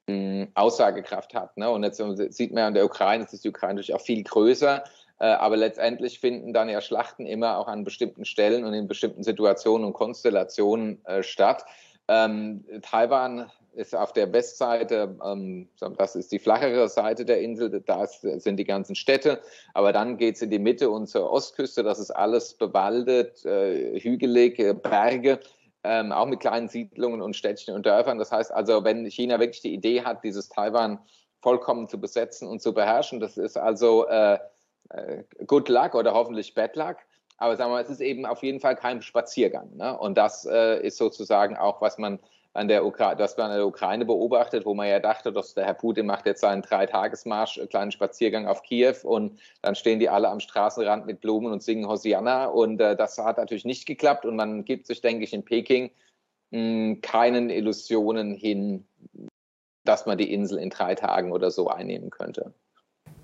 mh, 0.07 0.13
hm, 0.13 0.47
Aussagekraft 0.53 1.33
hat. 1.33 1.57
Ne? 1.57 1.69
Und 1.69 1.83
jetzt 1.83 2.01
sieht 2.35 2.53
man 2.53 2.69
in 2.69 2.73
der 2.73 2.85
Ukraine, 2.85 3.23
ist 3.23 3.43
die 3.43 3.49
Ukraine 3.49 3.75
natürlich 3.75 3.95
auch 3.95 4.05
viel 4.05 4.23
größer, 4.23 4.83
äh, 5.19 5.25
aber 5.25 5.57
letztendlich 5.57 6.19
finden 6.19 6.53
dann 6.53 6.69
ja 6.69 6.81
Schlachten 6.81 7.25
immer 7.25 7.57
auch 7.57 7.67
an 7.67 7.83
bestimmten 7.83 8.25
Stellen 8.25 8.65
und 8.65 8.73
in 8.73 8.87
bestimmten 8.87 9.23
Situationen 9.23 9.85
und 9.85 9.93
Konstellationen 9.93 11.03
äh, 11.05 11.23
statt. 11.23 11.65
Ähm, 12.07 12.65
Taiwan 12.81 13.49
ist 13.75 13.95
auf 13.95 14.13
der 14.13 14.31
Westseite, 14.33 15.17
ähm, 15.23 15.67
das 15.97 16.15
ist 16.15 16.31
die 16.31 16.39
flachere 16.39 16.87
Seite 16.89 17.25
der 17.25 17.41
Insel, 17.41 17.81
da 17.85 18.05
sind 18.05 18.57
die 18.57 18.65
ganzen 18.65 18.95
Städte, 18.95 19.41
aber 19.73 19.93
dann 19.93 20.17
geht 20.17 20.35
es 20.35 20.41
in 20.41 20.51
die 20.51 20.59
Mitte 20.59 20.89
und 20.89 21.07
zur 21.07 21.31
Ostküste, 21.31 21.81
das 21.83 21.99
ist 21.99 22.11
alles 22.11 22.53
bewaldet, 22.53 23.43
äh, 23.45 23.99
hügelig, 23.99 24.59
äh, 24.59 24.73
Berge 24.73 25.39
ähm, 25.83 26.11
auch 26.11 26.25
mit 26.25 26.39
kleinen 26.39 26.67
Siedlungen 26.67 27.21
und 27.21 27.35
Städtchen 27.35 27.75
und 27.75 27.85
Dörfern. 27.85 28.17
Das 28.17 28.31
heißt 28.31 28.51
also, 28.51 28.83
wenn 28.83 29.05
China 29.05 29.39
wirklich 29.39 29.61
die 29.61 29.73
Idee 29.73 30.03
hat, 30.03 30.23
dieses 30.23 30.49
Taiwan 30.49 30.99
vollkommen 31.41 31.87
zu 31.87 31.99
besetzen 31.99 32.47
und 32.47 32.61
zu 32.61 32.73
beherrschen, 32.73 33.19
das 33.19 33.37
ist 33.37 33.57
also 33.57 34.07
äh, 34.07 34.39
äh, 34.89 35.23
good 35.45 35.69
luck 35.69 35.95
oder 35.95 36.13
hoffentlich 36.13 36.53
bad 36.53 36.75
luck. 36.75 36.97
Aber 37.37 37.57
sagen 37.57 37.71
wir 37.71 37.75
mal, 37.75 37.83
es 37.83 37.89
ist 37.89 38.01
eben 38.01 38.25
auf 38.25 38.43
jeden 38.43 38.59
Fall 38.59 38.75
kein 38.75 39.01
Spaziergang. 39.01 39.75
Ne? 39.75 39.97
Und 39.97 40.17
das 40.17 40.45
äh, 40.45 40.79
ist 40.85 40.97
sozusagen 40.97 41.57
auch, 41.57 41.81
was 41.81 41.97
man 41.97 42.19
an 42.53 42.67
der 42.67 42.85
Ukraine, 42.85 43.15
das 43.15 43.35
man 43.35 43.49
an 43.49 43.57
der 43.57 43.67
Ukraine 43.67 44.05
beobachtet, 44.05 44.65
wo 44.65 44.73
man 44.73 44.87
ja 44.87 44.99
dachte, 44.99 45.33
dass 45.33 45.55
der 45.55 45.65
Herr 45.65 45.73
Putin 45.73 46.05
macht 46.05 46.25
jetzt 46.27 46.41
seinen 46.41 46.61
Dreitagesmarsch, 46.61 47.57
einen 47.57 47.69
kleinen 47.69 47.91
Spaziergang 47.91 48.47
auf 48.47 48.61
Kiew 48.61 48.95
und 49.03 49.39
dann 49.61 49.75
stehen 49.75 49.99
die 49.99 50.09
alle 50.09 50.29
am 50.29 50.39
Straßenrand 50.39 51.05
mit 51.07 51.19
Blumen 51.19 51.51
und 51.51 51.63
singen 51.63 51.87
Hosianna 51.87 52.45
und 52.45 52.79
äh, 52.79 52.95
das 52.95 53.17
hat 53.17 53.37
natürlich 53.37 53.65
nicht 53.65 53.87
geklappt 53.87 54.25
und 54.25 54.35
man 54.35 54.65
gibt 54.65 54.85
sich, 54.85 55.01
denke 55.01 55.23
ich, 55.23 55.33
in 55.33 55.43
Peking 55.43 55.91
mh, 56.51 56.59
hm, 56.59 57.01
keinen 57.01 57.49
Illusionen 57.49 58.35
hin, 58.35 58.85
dass 59.83 60.05
man 60.05 60.17
die 60.17 60.31
Insel 60.31 60.59
in 60.59 60.69
drei 60.69 60.95
Tagen 60.95 61.31
oder 61.31 61.49
so 61.49 61.69
einnehmen 61.69 62.11
könnte. 62.11 62.53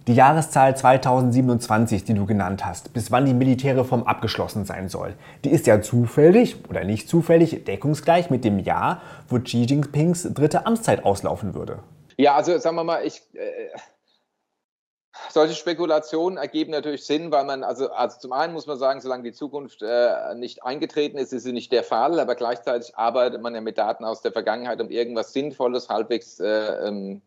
Die 0.10 0.16
Jahreszahl 0.16 0.76
2027, 0.76 2.04
die 2.04 2.16
du 2.16 2.26
genannt 2.26 2.66
hast, 2.66 2.94
bis 2.94 3.12
wann 3.12 3.28
die 3.28 3.36
Militärreform 3.36 4.02
abgeschlossen 4.02 4.66
sein 4.66 4.90
soll, 4.90 5.14
die 5.46 5.52
ist 5.52 5.68
ja 5.68 5.84
zufällig 5.84 6.68
oder 6.68 6.84
nicht 6.84 7.08
zufällig 7.08 7.64
deckungsgleich 7.64 8.32
mit 8.32 8.44
dem 8.44 8.58
Jahr, 8.58 9.04
wo 9.28 9.38
Xi 9.38 9.66
Jinpings 9.66 10.34
dritte 10.34 10.66
Amtszeit 10.66 11.06
auslaufen 11.06 11.54
würde. 11.54 11.84
Ja, 12.18 12.34
also 12.34 12.58
sagen 12.58 12.76
wir 12.78 12.84
mal, 12.84 13.06
ich, 13.06 13.22
äh, 13.36 13.70
Solche 15.30 15.54
Spekulationen 15.54 16.38
ergeben 16.40 16.72
natürlich 16.72 17.06
Sinn, 17.06 17.32
weil 17.32 17.46
man, 17.46 17.64
also, 17.64 17.92
also 17.92 18.20
zum 18.20 18.32
einen 18.32 18.54
muss 18.54 18.66
man 18.66 18.80
sagen, 18.80 19.02
solange 19.02 19.22
die 19.22 19.34
Zukunft 19.34 19.84
äh, 19.84 20.34
nicht 20.34 20.64
eingetreten 20.64 21.20
ist, 21.20 21.34
ist 21.34 21.44
sie 21.44 21.52
nicht 21.52 21.72
der 21.72 21.84
Fall, 21.84 22.20
aber 22.20 22.34
gleichzeitig 22.34 22.98
arbeitet 22.98 23.44
man 23.44 23.54
ja 23.54 23.62
mit 23.62 23.78
Daten 23.78 24.06
aus 24.06 24.24
der 24.24 24.32
Vergangenheit, 24.32 24.82
um 24.82 24.90
irgendwas 24.90 25.34
Sinnvolles, 25.34 25.90
halbwegs 25.90 26.40
äh, 26.40 26.88
ähm, 26.88 27.22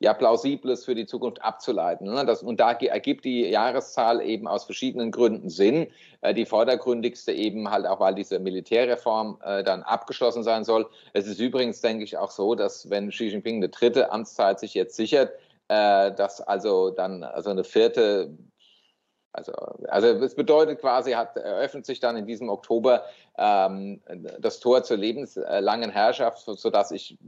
ja, 0.00 0.14
Plausibles 0.14 0.84
für 0.84 0.94
die 0.94 1.06
Zukunft 1.06 1.42
abzuleiten. 1.42 2.12
Ne? 2.12 2.24
Das, 2.24 2.42
und 2.42 2.60
da 2.60 2.72
ergibt 2.72 3.24
die 3.24 3.48
Jahreszahl 3.48 4.22
eben 4.22 4.46
aus 4.46 4.64
verschiedenen 4.64 5.10
Gründen 5.10 5.50
Sinn. 5.50 5.88
Äh, 6.20 6.34
die 6.34 6.46
vordergründigste 6.46 7.32
eben 7.32 7.70
halt 7.70 7.86
auch, 7.86 7.98
weil 7.98 8.14
diese 8.14 8.38
Militärreform 8.38 9.38
äh, 9.44 9.64
dann 9.64 9.82
abgeschlossen 9.82 10.44
sein 10.44 10.64
soll. 10.64 10.88
Es 11.14 11.26
ist 11.26 11.40
übrigens, 11.40 11.80
denke 11.80 12.04
ich, 12.04 12.16
auch 12.16 12.30
so, 12.30 12.54
dass 12.54 12.90
wenn 12.90 13.10
Xi 13.10 13.28
Jinping 13.28 13.56
eine 13.56 13.70
dritte 13.70 14.12
Amtszeit 14.12 14.60
sich 14.60 14.74
jetzt 14.74 14.94
sichert, 14.94 15.32
äh, 15.66 16.12
dass 16.12 16.40
also 16.40 16.90
dann 16.90 17.24
also 17.24 17.50
eine 17.50 17.64
vierte 17.64 18.36
also, 19.32 19.52
also 19.88 20.08
es 20.24 20.34
bedeutet 20.34 20.80
quasi, 20.80 21.12
hat 21.12 21.36
eröffnet 21.36 21.86
sich 21.86 22.00
dann 22.00 22.16
in 22.16 22.26
diesem 22.26 22.48
Oktober 22.48 23.04
ähm, 23.36 24.00
das 24.40 24.58
Tor 24.58 24.82
zur 24.82 24.96
lebenslangen 24.96 25.90
Herrschaft, 25.90 26.38
sodass 26.38 26.90
ich 26.90 27.18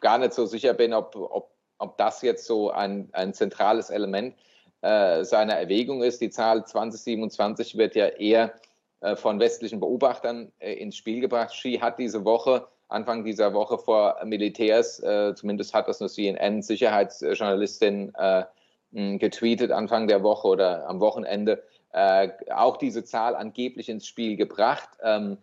gar 0.00 0.18
nicht 0.18 0.32
so 0.32 0.46
sicher 0.46 0.72
bin, 0.72 0.94
ob, 0.94 1.14
ob 1.16 1.51
ob 1.82 1.98
das 1.98 2.22
jetzt 2.22 2.46
so 2.46 2.70
ein, 2.70 3.08
ein 3.12 3.34
zentrales 3.34 3.90
Element 3.90 4.34
äh, 4.82 5.24
seiner 5.24 5.54
Erwägung 5.54 6.02
ist. 6.02 6.20
Die 6.20 6.30
Zahl 6.30 6.64
2027 6.64 7.76
wird 7.76 7.94
ja 7.94 8.06
eher 8.06 8.54
äh, 9.00 9.16
von 9.16 9.40
westlichen 9.40 9.80
Beobachtern 9.80 10.52
äh, 10.60 10.74
ins 10.74 10.96
Spiel 10.96 11.20
gebracht. 11.20 11.50
Xi 11.50 11.78
hat 11.80 11.98
diese 11.98 12.24
Woche, 12.24 12.66
Anfang 12.88 13.24
dieser 13.24 13.52
Woche 13.52 13.78
vor 13.78 14.16
Militärs, 14.24 15.02
äh, 15.02 15.34
zumindest 15.34 15.74
hat 15.74 15.88
das 15.88 16.00
eine 16.00 16.08
CNN-Sicherheitsjournalistin 16.08 18.14
äh, 18.14 18.44
getweetet 18.92 19.72
Anfang 19.72 20.06
der 20.06 20.22
Woche 20.22 20.48
oder 20.48 20.88
am 20.88 21.00
Wochenende, 21.00 21.62
äh, 21.92 22.28
auch 22.54 22.76
diese 22.76 23.04
Zahl 23.04 23.34
angeblich 23.34 23.88
ins 23.88 24.06
Spiel 24.06 24.36
gebracht. 24.36 24.88
Ähm, 25.02 25.38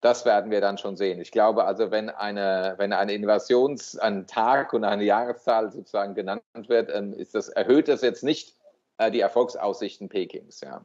das 0.00 0.24
werden 0.24 0.50
wir 0.50 0.60
dann 0.60 0.78
schon 0.78 0.96
sehen. 0.96 1.20
Ich 1.20 1.32
glaube 1.32 1.64
also, 1.64 1.90
wenn 1.90 2.08
eine, 2.10 2.74
wenn 2.78 2.92
eine 2.92 3.12
Invasions-, 3.12 3.98
ein 3.98 4.26
Tag 4.26 4.72
und 4.72 4.84
eine 4.84 5.02
Jahreszahl 5.02 5.72
sozusagen 5.72 6.14
genannt 6.14 6.42
wird, 6.68 6.90
ähm, 6.94 7.12
ist 7.12 7.34
das, 7.34 7.48
erhöht 7.48 7.88
das 7.88 8.02
jetzt 8.02 8.22
nicht 8.22 8.54
äh, 8.98 9.10
die 9.10 9.20
Erfolgsaussichten 9.20 10.08
Pekings. 10.08 10.60
Ja. 10.60 10.82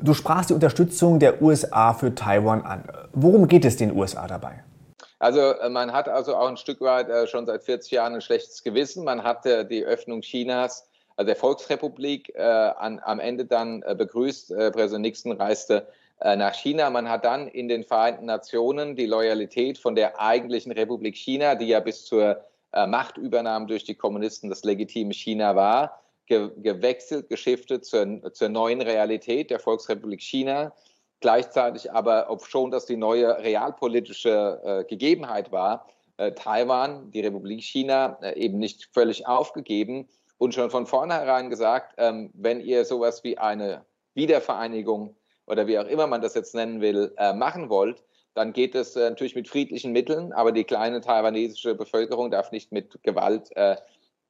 Du 0.00 0.12
sprachst 0.14 0.50
die 0.50 0.54
Unterstützung 0.54 1.18
der 1.18 1.40
USA 1.40 1.94
für 1.94 2.14
Taiwan 2.14 2.62
an. 2.62 2.84
Worum 3.12 3.48
geht 3.48 3.64
es 3.64 3.76
den 3.76 3.96
USA 3.96 4.26
dabei? 4.26 4.62
Also 5.18 5.40
äh, 5.40 5.68
man 5.70 5.92
hat 5.92 6.08
also 6.08 6.36
auch 6.36 6.48
ein 6.48 6.58
Stück 6.58 6.82
weit 6.82 7.08
äh, 7.08 7.26
schon 7.26 7.46
seit 7.46 7.62
40 7.62 7.90
Jahren 7.92 8.14
ein 8.14 8.20
schlechtes 8.20 8.62
Gewissen. 8.62 9.04
Man 9.04 9.22
hat 9.22 9.44
die 9.44 9.84
Öffnung 9.84 10.20
Chinas, 10.20 10.86
also 11.16 11.26
der 11.26 11.36
Volksrepublik, 11.36 12.38
an, 12.38 13.00
am 13.04 13.20
Ende 13.20 13.44
dann 13.44 13.80
begrüßt. 13.80 14.54
Präsident 14.72 15.02
Nixon 15.02 15.32
reiste 15.32 15.86
nach 16.22 16.54
China. 16.54 16.90
Man 16.90 17.08
hat 17.08 17.24
dann 17.24 17.48
in 17.48 17.68
den 17.68 17.82
Vereinten 17.82 18.26
Nationen 18.26 18.94
die 18.94 19.06
Loyalität 19.06 19.78
von 19.78 19.94
der 19.94 20.20
eigentlichen 20.20 20.72
Republik 20.72 21.16
China, 21.16 21.54
die 21.54 21.68
ja 21.68 21.80
bis 21.80 22.04
zur 22.04 22.44
äh, 22.72 22.86
Machtübernahme 22.86 23.66
durch 23.66 23.84
die 23.84 23.94
Kommunisten 23.94 24.48
das 24.48 24.62
legitime 24.62 25.12
China 25.12 25.56
war, 25.56 26.00
ge 26.26 26.50
gewechselt, 26.56 27.28
geschiftet 27.28 27.84
zur, 27.84 28.32
zur 28.32 28.48
neuen 28.48 28.80
Realität 28.80 29.50
der 29.50 29.58
Volksrepublik 29.58 30.20
China. 30.20 30.72
Gleichzeitig 31.20 31.92
aber, 31.92 32.30
ob 32.30 32.46
schon 32.46 32.70
das 32.70 32.86
die 32.86 32.96
neue 32.96 33.38
realpolitische 33.38 34.60
äh, 34.64 34.84
Gegebenheit 34.84 35.50
war, 35.50 35.88
äh, 36.16 36.32
Taiwan, 36.32 37.10
die 37.10 37.20
Republik 37.20 37.62
China, 37.62 38.18
äh, 38.22 38.38
eben 38.38 38.58
nicht 38.58 38.88
völlig 38.92 39.26
aufgegeben 39.26 40.08
und 40.38 40.54
schon 40.54 40.70
von 40.70 40.86
vornherein 40.86 41.50
gesagt, 41.50 41.94
ähm, 41.98 42.30
wenn 42.34 42.60
ihr 42.60 42.84
sowas 42.84 43.24
wie 43.24 43.36
eine 43.36 43.84
Wiedervereinigung 44.14 45.16
oder 45.50 45.66
wie 45.66 45.78
auch 45.78 45.86
immer 45.86 46.06
man 46.06 46.22
das 46.22 46.34
jetzt 46.34 46.54
nennen 46.54 46.80
will, 46.80 47.12
äh, 47.18 47.32
machen 47.32 47.68
wollt, 47.68 48.02
dann 48.34 48.52
geht 48.52 48.74
es 48.74 48.94
äh, 48.96 49.10
natürlich 49.10 49.34
mit 49.34 49.48
friedlichen 49.48 49.92
Mitteln, 49.92 50.32
aber 50.32 50.52
die 50.52 50.64
kleine 50.64 51.00
taiwanesische 51.00 51.74
Bevölkerung 51.74 52.30
darf 52.30 52.52
nicht 52.52 52.72
mit 52.72 53.02
Gewalt 53.02 53.54
äh, 53.56 53.76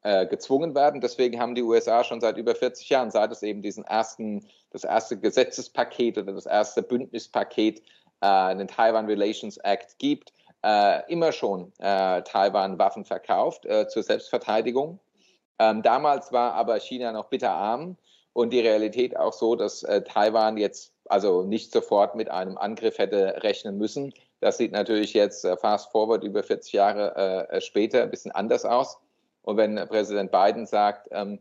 äh 0.02 0.26
gezwungen 0.26 0.74
werden. 0.74 1.00
Deswegen 1.02 1.38
haben 1.38 1.54
die 1.54 1.62
USA 1.62 2.02
schon 2.02 2.20
seit 2.20 2.38
über 2.38 2.54
40 2.54 2.88
Jahren, 2.88 3.10
seit 3.10 3.30
es 3.30 3.42
eben 3.42 3.60
diesen 3.60 3.84
ersten, 3.84 4.46
das 4.70 4.84
erste 4.84 5.18
Gesetzespaket 5.18 6.16
oder 6.16 6.32
das 6.32 6.46
erste 6.46 6.82
Bündnispaket, 6.82 7.82
äh, 8.22 8.56
den 8.56 8.68
Taiwan 8.68 9.06
Relations 9.06 9.58
Act 9.58 9.98
gibt, 9.98 10.32
äh, 10.62 11.02
immer 11.12 11.32
schon 11.32 11.72
Taiwan 11.78 12.78
Waffen 12.78 13.04
verkauft 13.04 13.66
zur 13.88 14.02
Selbstverteidigung. 14.02 15.00
Ähm, 15.58 15.82
damals 15.82 16.32
war 16.32 16.52
aber 16.52 16.78
China 16.78 17.12
noch 17.12 17.26
bitterarm 17.26 17.96
und 18.34 18.52
die 18.52 18.60
Realität 18.60 19.16
auch 19.16 19.32
so, 19.32 19.56
dass 19.56 19.86
Taiwan 20.06 20.58
jetzt 20.58 20.92
also 21.10 21.42
nicht 21.42 21.72
sofort 21.72 22.14
mit 22.14 22.30
einem 22.30 22.56
Angriff 22.56 22.98
hätte 22.98 23.42
rechnen 23.42 23.78
müssen. 23.78 24.14
Das 24.40 24.56
sieht 24.56 24.72
natürlich 24.72 25.12
jetzt 25.12 25.44
äh, 25.44 25.56
fast 25.56 25.90
forward 25.90 26.24
über 26.24 26.42
40 26.42 26.72
Jahre 26.72 27.48
äh, 27.50 27.60
später 27.60 28.02
ein 28.02 28.10
bisschen 28.10 28.32
anders 28.32 28.64
aus. 28.64 28.98
Und 29.42 29.56
wenn 29.56 29.76
Präsident 29.88 30.30
Biden 30.30 30.66
sagt, 30.66 31.08
ähm, 31.10 31.40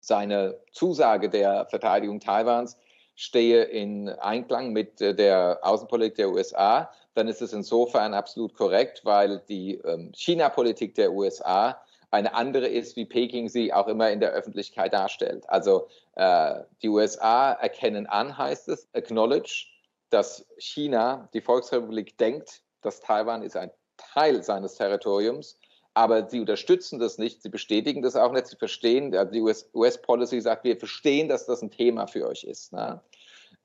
seine 0.00 0.58
Zusage 0.72 1.28
der 1.28 1.66
Verteidigung 1.66 2.20
Taiwans 2.20 2.78
stehe 3.14 3.64
in 3.64 4.08
Einklang 4.08 4.72
mit 4.72 5.00
äh, 5.00 5.14
der 5.14 5.58
Außenpolitik 5.62 6.16
der 6.16 6.30
USA, 6.30 6.90
dann 7.14 7.28
ist 7.28 7.42
es 7.42 7.52
insofern 7.52 8.14
absolut 8.14 8.54
korrekt, 8.54 9.02
weil 9.04 9.42
die 9.48 9.74
ähm, 9.84 10.12
China-Politik 10.14 10.94
der 10.94 11.12
USA 11.12 11.80
eine 12.10 12.34
andere 12.34 12.66
ist, 12.66 12.96
wie 12.96 13.04
Peking 13.04 13.48
sie 13.48 13.72
auch 13.72 13.86
immer 13.86 14.10
in 14.10 14.20
der 14.20 14.30
Öffentlichkeit 14.30 14.92
darstellt. 14.92 15.48
Also 15.48 15.88
äh, 16.16 16.60
die 16.82 16.88
USA 16.88 17.52
erkennen 17.52 18.06
an, 18.06 18.36
heißt 18.36 18.68
es, 18.68 18.88
acknowledge, 18.92 19.66
dass 20.10 20.46
China, 20.58 21.28
die 21.34 21.40
Volksrepublik, 21.40 22.18
denkt, 22.18 22.62
dass 22.82 23.00
Taiwan 23.00 23.42
ist 23.42 23.56
ein 23.56 23.70
Teil 23.96 24.42
seines 24.42 24.74
Territoriums, 24.74 25.58
aber 25.94 26.28
sie 26.28 26.40
unterstützen 26.40 26.98
das 26.98 27.18
nicht, 27.18 27.42
sie 27.42 27.48
bestätigen 27.48 28.02
das 28.02 28.16
auch 28.16 28.32
nicht, 28.32 28.46
sie 28.46 28.56
verstehen, 28.56 29.10
die 29.32 29.40
US-Policy 29.40 30.40
sagt, 30.40 30.64
wir 30.64 30.76
verstehen, 30.76 31.28
dass 31.28 31.46
das 31.46 31.62
ein 31.62 31.70
Thema 31.70 32.06
für 32.06 32.26
euch 32.28 32.44
ist. 32.44 32.72
Ne? 32.72 33.00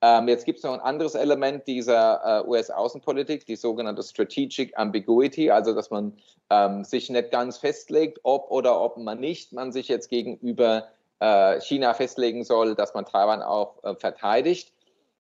Ähm, 0.06 0.28
jetzt 0.28 0.46
gibt 0.46 0.60
es 0.60 0.64
noch 0.64 0.74
ein 0.74 0.82
anderes 0.82 1.16
Element 1.16 1.66
dieser 1.66 2.44
äh, 2.44 2.48
US-Außenpolitik, 2.48 3.48
die 3.48 3.56
sogenannte 3.56 4.04
Strategic 4.04 4.78
Ambiguity, 4.78 5.50
also 5.50 5.74
dass 5.74 5.90
man 5.90 6.14
ähm, 6.52 6.84
sich 6.84 7.10
nicht 7.10 7.32
ganz 7.32 7.58
festlegt, 7.58 8.20
ob 8.22 8.52
oder 8.52 8.80
ob 8.80 8.98
man 8.98 9.20
nicht 9.20 9.52
man 9.52 9.72
sich 9.72 9.88
jetzt 9.88 10.10
gegenüber 10.10 10.90
äh, 11.20 11.60
China 11.60 11.96
festlegen 11.96 12.44
soll, 12.44 12.76
dass 12.76 12.94
man 12.94 13.06
Taiwan 13.06 13.42
auch 13.42 13.84
äh, 13.84 13.96
verteidigt. 13.96 14.74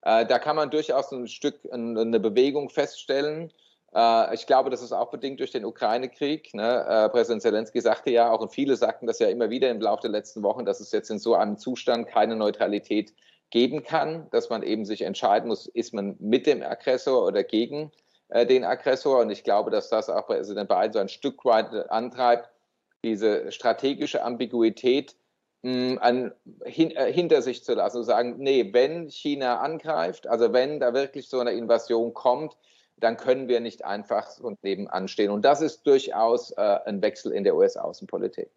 Äh, 0.01 0.25
da 0.25 0.39
kann 0.39 0.55
man 0.55 0.71
durchaus 0.71 1.11
ein 1.11 1.27
Stück 1.27 1.59
eine 1.71 2.19
Bewegung 2.19 2.71
feststellen. 2.71 3.53
Äh, 3.93 4.33
ich 4.33 4.47
glaube, 4.47 4.71
das 4.71 4.81
ist 4.81 4.93
auch 4.93 5.11
bedingt 5.11 5.41
durch 5.41 5.51
den 5.51 5.63
Ukraine-Krieg. 5.63 6.55
Ne? 6.55 6.85
Äh, 6.89 7.09
Präsident 7.09 7.43
Zelensky 7.43 7.81
sagte 7.81 8.09
ja 8.09 8.31
auch, 8.31 8.41
und 8.41 8.51
viele 8.51 8.75
sagten 8.75 9.05
das 9.05 9.19
ja 9.19 9.27
immer 9.27 9.51
wieder 9.51 9.69
im 9.69 9.79
Laufe 9.79 10.01
der 10.01 10.11
letzten 10.11 10.41
Wochen, 10.41 10.65
dass 10.65 10.79
es 10.79 10.91
jetzt 10.91 11.11
in 11.11 11.19
so 11.19 11.35
einem 11.35 11.57
Zustand 11.57 12.07
keine 12.07 12.35
Neutralität 12.35 13.13
geben 13.51 13.83
kann, 13.83 14.27
dass 14.31 14.49
man 14.49 14.63
eben 14.63 14.85
sich 14.85 15.03
entscheiden 15.03 15.49
muss, 15.49 15.67
ist 15.67 15.93
man 15.93 16.15
mit 16.19 16.47
dem 16.47 16.63
Aggressor 16.63 17.25
oder 17.25 17.43
gegen 17.43 17.91
äh, 18.29 18.45
den 18.45 18.63
Aggressor. 18.63 19.19
Und 19.19 19.29
ich 19.29 19.43
glaube, 19.43 19.69
dass 19.69 19.89
das 19.89 20.09
auch 20.09 20.25
Präsident 20.25 20.69
Biden 20.69 20.93
so 20.93 20.99
ein 20.99 21.09
Stück 21.09 21.45
weit 21.45 21.71
antreibt, 21.91 22.49
diese 23.03 23.51
strategische 23.51 24.23
Ambiguität 24.23 25.15
mh, 25.63 25.99
an, 26.01 26.31
hin, 26.65 26.91
äh, 26.91 27.11
hinter 27.11 27.41
sich 27.41 27.63
zu 27.63 27.73
lassen 27.73 27.97
und 27.97 28.03
sagen, 28.05 28.35
nee, 28.37 28.69
wenn 28.73 29.09
China 29.09 29.59
angreift, 29.59 30.27
also 30.27 30.53
wenn 30.53 30.79
da 30.79 30.93
wirklich 30.93 31.29
so 31.29 31.39
eine 31.39 31.51
Invasion 31.51 32.13
kommt, 32.13 32.57
dann 32.97 33.17
können 33.17 33.47
wir 33.47 33.59
nicht 33.59 33.83
einfach 33.83 34.29
so 34.29 34.55
nebenan 34.61 35.07
stehen. 35.07 35.31
Und 35.31 35.43
das 35.43 35.61
ist 35.61 35.85
durchaus 35.85 36.51
äh, 36.51 36.79
ein 36.85 37.01
Wechsel 37.01 37.33
in 37.33 37.43
der 37.43 37.55
US-Außenpolitik. 37.55 38.49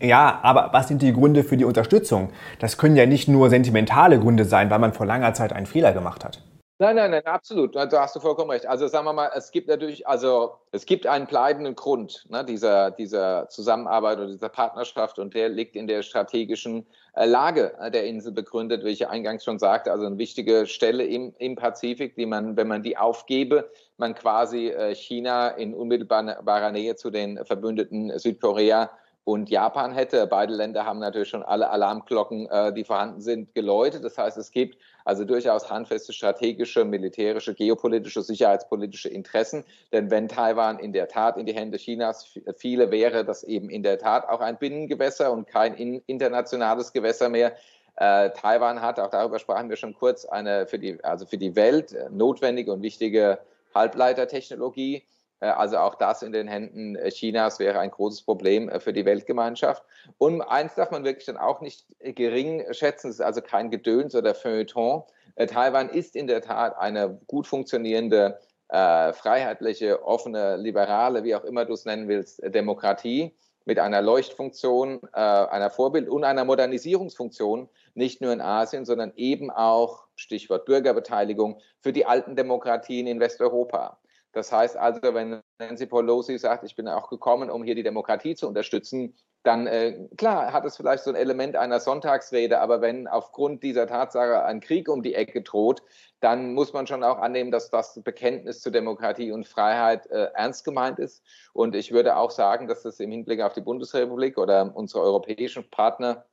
Ja, 0.00 0.40
aber 0.42 0.70
was 0.72 0.88
sind 0.88 1.02
die 1.02 1.12
Gründe 1.12 1.44
für 1.44 1.56
die 1.56 1.64
Unterstützung? 1.64 2.32
Das 2.58 2.78
können 2.78 2.96
ja 2.96 3.06
nicht 3.06 3.28
nur 3.28 3.50
sentimentale 3.50 4.18
Gründe 4.18 4.44
sein, 4.44 4.70
weil 4.70 4.78
man 4.78 4.92
vor 4.92 5.06
langer 5.06 5.34
Zeit 5.34 5.52
einen 5.52 5.66
Fehler 5.66 5.92
gemacht 5.92 6.24
hat. 6.24 6.42
Nein, 6.82 6.96
nein, 6.96 7.10
nein, 7.10 7.26
absolut. 7.26 7.76
Da 7.76 7.90
hast 8.00 8.16
du 8.16 8.20
vollkommen 8.20 8.50
recht. 8.50 8.64
Also 8.64 8.86
sagen 8.88 9.04
wir 9.04 9.12
mal, 9.12 9.30
es 9.34 9.50
gibt 9.50 9.68
natürlich, 9.68 10.08
also 10.08 10.54
es 10.72 10.86
gibt 10.86 11.06
einen 11.06 11.26
bleibenden 11.26 11.74
Grund 11.74 12.24
ne, 12.30 12.42
dieser, 12.42 12.90
dieser 12.90 13.50
Zusammenarbeit 13.50 14.16
oder 14.16 14.28
dieser 14.28 14.48
Partnerschaft 14.48 15.18
und 15.18 15.34
der 15.34 15.50
liegt 15.50 15.76
in 15.76 15.86
der 15.86 16.02
strategischen 16.02 16.86
äh, 17.12 17.26
Lage 17.26 17.74
äh, 17.78 17.90
der 17.90 18.06
Insel 18.06 18.32
begründet, 18.32 18.82
wie 18.82 18.92
ich 18.92 19.06
eingangs 19.06 19.44
schon 19.44 19.58
sagte, 19.58 19.92
also 19.92 20.06
eine 20.06 20.16
wichtige 20.16 20.64
Stelle 20.64 21.04
im, 21.04 21.34
im 21.38 21.54
Pazifik, 21.54 22.14
die 22.14 22.24
man, 22.24 22.56
wenn 22.56 22.68
man 22.68 22.82
die 22.82 22.96
aufgebe, 22.96 23.70
man 23.98 24.14
quasi 24.14 24.68
äh, 24.68 24.94
China 24.94 25.48
in 25.48 25.74
unmittelbarer 25.74 26.72
Nähe 26.72 26.96
zu 26.96 27.10
den 27.10 27.44
Verbündeten 27.44 28.18
Südkorea 28.18 28.88
und 29.24 29.50
Japan 29.50 29.92
hätte. 29.92 30.26
Beide 30.26 30.54
Länder 30.54 30.84
haben 30.84 30.98
natürlich 30.98 31.28
schon 31.28 31.42
alle 31.42 31.70
Alarmglocken, 31.70 32.48
äh, 32.50 32.72
die 32.72 32.84
vorhanden 32.84 33.20
sind, 33.20 33.54
geläutet. 33.54 34.04
Das 34.04 34.16
heißt, 34.16 34.36
es 34.38 34.50
gibt 34.50 34.78
also 35.04 35.24
durchaus 35.24 35.70
handfeste 35.70 36.12
strategische, 36.12 36.84
militärische, 36.84 37.54
geopolitische, 37.54 38.22
sicherheitspolitische 38.22 39.08
Interessen. 39.08 39.64
Denn 39.92 40.10
wenn 40.10 40.28
Taiwan 40.28 40.78
in 40.78 40.92
der 40.92 41.08
Tat 41.08 41.36
in 41.36 41.46
die 41.46 41.54
Hände 41.54 41.78
Chinas 41.78 42.38
fiele, 42.56 42.90
wäre 42.90 43.24
das 43.24 43.44
eben 43.44 43.70
in 43.70 43.82
der 43.82 43.98
Tat 43.98 44.28
auch 44.28 44.40
ein 44.40 44.58
Binnengewässer 44.58 45.30
und 45.32 45.46
kein 45.46 45.74
internationales 45.74 46.92
Gewässer 46.92 47.28
mehr. 47.28 47.54
Äh, 47.96 48.30
Taiwan 48.30 48.80
hat, 48.80 48.98
auch 48.98 49.10
darüber 49.10 49.38
sprachen 49.38 49.68
wir 49.68 49.76
schon 49.76 49.94
kurz, 49.94 50.24
eine 50.24 50.66
für 50.66 50.78
die, 50.78 51.02
also 51.04 51.26
für 51.26 51.38
die 51.38 51.54
Welt 51.56 51.94
notwendige 52.10 52.72
und 52.72 52.82
wichtige 52.82 53.38
Halbleitertechnologie. 53.74 55.02
Äh, 55.40 55.46
also 55.46 55.78
auch 55.78 55.94
das 55.96 56.22
in 56.22 56.32
den 56.32 56.48
Händen 56.48 56.96
äh, 56.96 57.10
Chinas 57.10 57.58
wäre 57.58 57.80
ein 57.80 57.90
großes 57.90 58.22
Problem 58.22 58.68
äh, 58.68 58.80
für 58.80 58.92
die 58.92 59.04
Weltgemeinschaft. 59.04 59.82
Und 60.18 60.42
eins 60.42 60.74
darf 60.74 60.90
man 60.90 61.04
wirklich 61.04 61.26
dann 61.26 61.36
auch 61.36 61.60
nicht 61.60 61.86
gering 62.00 62.64
schätzen, 62.72 63.08
es 63.08 63.16
ist 63.16 63.20
also 63.22 63.40
kein 63.42 63.70
Gedöns 63.70 64.14
oder 64.14 64.34
Feuilleton. 64.34 65.02
Taiwan 65.36 65.88
ist 65.88 66.16
in 66.16 66.26
der 66.26 66.42
Tat 66.42 66.76
eine 66.76 67.18
gut 67.26 67.46
funktionierende, 67.46 68.38
freiheitliche, 68.68 70.04
offene, 70.04 70.56
liberale, 70.56 71.24
wie 71.24 71.34
auch 71.34 71.44
immer 71.44 71.64
du 71.64 71.72
es 71.72 71.86
nennen 71.86 72.08
willst, 72.08 72.42
Demokratie 72.44 73.34
mit 73.64 73.78
einer 73.78 74.02
Leuchtfunktion, 74.02 75.00
einer 75.12 75.70
Vorbild- 75.70 76.08
und 76.08 76.24
einer 76.24 76.44
Modernisierungsfunktion, 76.44 77.68
nicht 77.94 78.20
nur 78.20 78.32
in 78.32 78.40
Asien, 78.40 78.84
sondern 78.84 79.12
eben 79.16 79.50
auch, 79.50 80.04
Stichwort 80.14 80.66
Bürgerbeteiligung, 80.66 81.60
für 81.80 81.92
die 81.92 82.04
alten 82.04 82.36
Demokratien 82.36 83.06
in 83.06 83.18
Westeuropa. 83.18 83.98
Das 84.32 84.52
heißt 84.52 84.76
also, 84.76 85.00
wenn 85.14 85.40
Nancy 85.58 85.86
Pelosi 85.86 86.38
sagt, 86.38 86.64
ich 86.64 86.76
bin 86.76 86.86
auch 86.86 87.08
gekommen, 87.08 87.50
um 87.50 87.64
hier 87.64 87.74
die 87.74 87.82
Demokratie 87.82 88.36
zu 88.36 88.46
unterstützen, 88.46 89.14
dann 89.42 89.66
äh, 89.66 90.08
klar 90.16 90.52
hat 90.52 90.64
es 90.64 90.76
vielleicht 90.76 91.02
so 91.02 91.10
ein 91.10 91.16
Element 91.16 91.56
einer 91.56 91.80
Sonntagsrede, 91.80 92.60
aber 92.60 92.80
wenn 92.80 93.08
aufgrund 93.08 93.62
dieser 93.62 93.86
Tatsache 93.86 94.44
ein 94.44 94.60
Krieg 94.60 94.88
um 94.88 95.02
die 95.02 95.14
Ecke 95.14 95.42
droht, 95.42 95.82
dann 96.20 96.52
muss 96.54 96.72
man 96.72 96.86
schon 96.86 97.02
auch 97.02 97.18
annehmen, 97.18 97.50
dass 97.50 97.70
das 97.70 98.00
Bekenntnis 98.02 98.60
zu 98.60 98.70
Demokratie 98.70 99.32
und 99.32 99.48
Freiheit 99.48 100.06
äh, 100.10 100.28
ernst 100.34 100.64
gemeint 100.64 100.98
ist. 100.98 101.24
Und 101.52 101.74
ich 101.74 101.90
würde 101.90 102.16
auch 102.16 102.30
sagen, 102.30 102.68
dass 102.68 102.82
das 102.82 103.00
im 103.00 103.10
Hinblick 103.10 103.40
auf 103.40 103.54
die 103.54 103.62
Bundesrepublik 103.62 104.38
oder 104.38 104.70
unsere 104.74 105.02
europäischen 105.02 105.68
Partner 105.70 106.26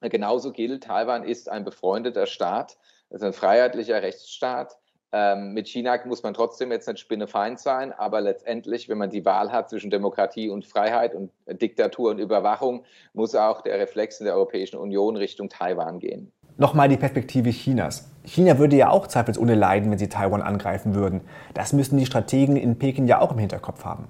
genauso 0.00 0.52
gilt. 0.52 0.84
Taiwan 0.84 1.24
ist 1.24 1.48
ein 1.48 1.64
befreundeter 1.64 2.26
Staat, 2.26 2.78
ist 3.10 3.24
ein 3.24 3.32
freiheitlicher 3.32 4.00
Rechtsstaat 4.00 4.78
ähm, 5.12 5.54
mit 5.54 5.68
China 5.68 5.98
muss 6.04 6.22
man 6.22 6.34
trotzdem 6.34 6.70
jetzt 6.70 6.86
nicht 6.86 7.00
spinnefeind 7.00 7.58
sein, 7.58 7.92
aber 7.92 8.20
letztendlich, 8.20 8.88
wenn 8.88 8.98
man 8.98 9.08
die 9.08 9.24
Wahl 9.24 9.50
hat 9.50 9.70
zwischen 9.70 9.90
Demokratie 9.90 10.50
und 10.50 10.66
Freiheit 10.66 11.14
und 11.14 11.30
Diktatur 11.46 12.10
und 12.10 12.18
Überwachung, 12.18 12.84
muss 13.14 13.34
auch 13.34 13.62
der 13.62 13.78
Reflex 13.78 14.20
in 14.20 14.26
der 14.26 14.34
Europäischen 14.34 14.76
Union 14.76 15.16
Richtung 15.16 15.48
Taiwan 15.48 15.98
gehen. 15.98 16.32
Nochmal 16.58 16.88
die 16.88 16.96
Perspektive 16.96 17.50
Chinas. 17.50 18.10
China 18.24 18.58
würde 18.58 18.76
ja 18.76 18.90
auch 18.90 19.06
zweifelsohne 19.06 19.54
leiden, 19.54 19.90
wenn 19.90 19.98
sie 19.98 20.08
Taiwan 20.08 20.42
angreifen 20.42 20.94
würden. 20.94 21.22
Das 21.54 21.72
müssen 21.72 21.96
die 21.96 22.06
Strategen 22.06 22.56
in 22.56 22.78
Peking 22.78 23.06
ja 23.06 23.20
auch 23.20 23.32
im 23.32 23.38
Hinterkopf 23.38 23.84
haben. 23.84 24.08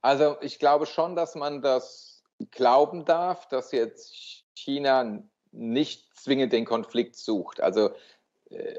Also 0.00 0.36
ich 0.42 0.58
glaube 0.58 0.86
schon, 0.86 1.16
dass 1.16 1.34
man 1.34 1.62
das 1.62 2.22
glauben 2.50 3.04
darf, 3.04 3.48
dass 3.48 3.72
jetzt 3.72 4.44
China 4.54 5.22
nicht 5.50 6.14
zwingend 6.14 6.52
den 6.52 6.66
Konflikt 6.66 7.16
sucht. 7.16 7.60
Also 7.60 7.90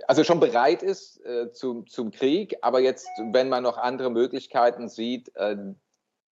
also 0.08 0.24
schon 0.24 0.40
bereit 0.40 0.84
ist 0.84 1.24
äh, 1.26 1.52
zum, 1.52 1.88
zum 1.88 2.12
Krieg, 2.12 2.58
aber 2.62 2.80
jetzt, 2.80 3.08
wenn 3.32 3.50
man 3.50 3.64
noch 3.64 3.78
andere 3.78 4.10
Möglichkeiten 4.10 4.88
sieht, 4.90 5.36
äh, 5.36 5.58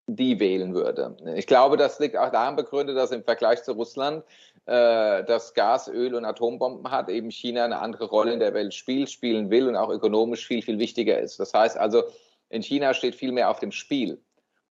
die 0.07 0.39
wählen 0.39 0.73
würde. 0.73 1.15
Ich 1.35 1.47
glaube, 1.47 1.77
das 1.77 2.00
liegt 2.00 2.17
auch 2.17 2.31
daran 2.31 2.55
begründet, 2.55 2.97
dass 2.97 3.11
im 3.11 3.23
Vergleich 3.23 3.63
zu 3.63 3.73
Russland 3.73 4.23
äh, 4.65 5.23
das 5.23 5.53
Gas, 5.53 5.88
Öl 5.88 6.15
und 6.15 6.25
Atombomben 6.25 6.91
hat, 6.91 7.09
eben 7.09 7.31
China 7.31 7.65
eine 7.65 7.79
andere 7.79 8.05
Rolle 8.05 8.33
in 8.33 8.39
der 8.39 8.53
Welt 8.53 8.73
spielt, 8.73 9.09
spielen 9.09 9.50
will 9.50 9.67
und 9.67 9.75
auch 9.75 9.89
ökonomisch 9.89 10.45
viel, 10.45 10.61
viel 10.61 10.79
wichtiger 10.79 11.19
ist. 11.19 11.39
Das 11.39 11.53
heißt 11.53 11.77
also, 11.77 12.03
in 12.50 12.61
China 12.61 12.93
steht 12.93 13.15
viel 13.15 13.31
mehr 13.31 13.50
auf 13.50 13.59
dem 13.59 13.71
Spiel. 13.71 14.21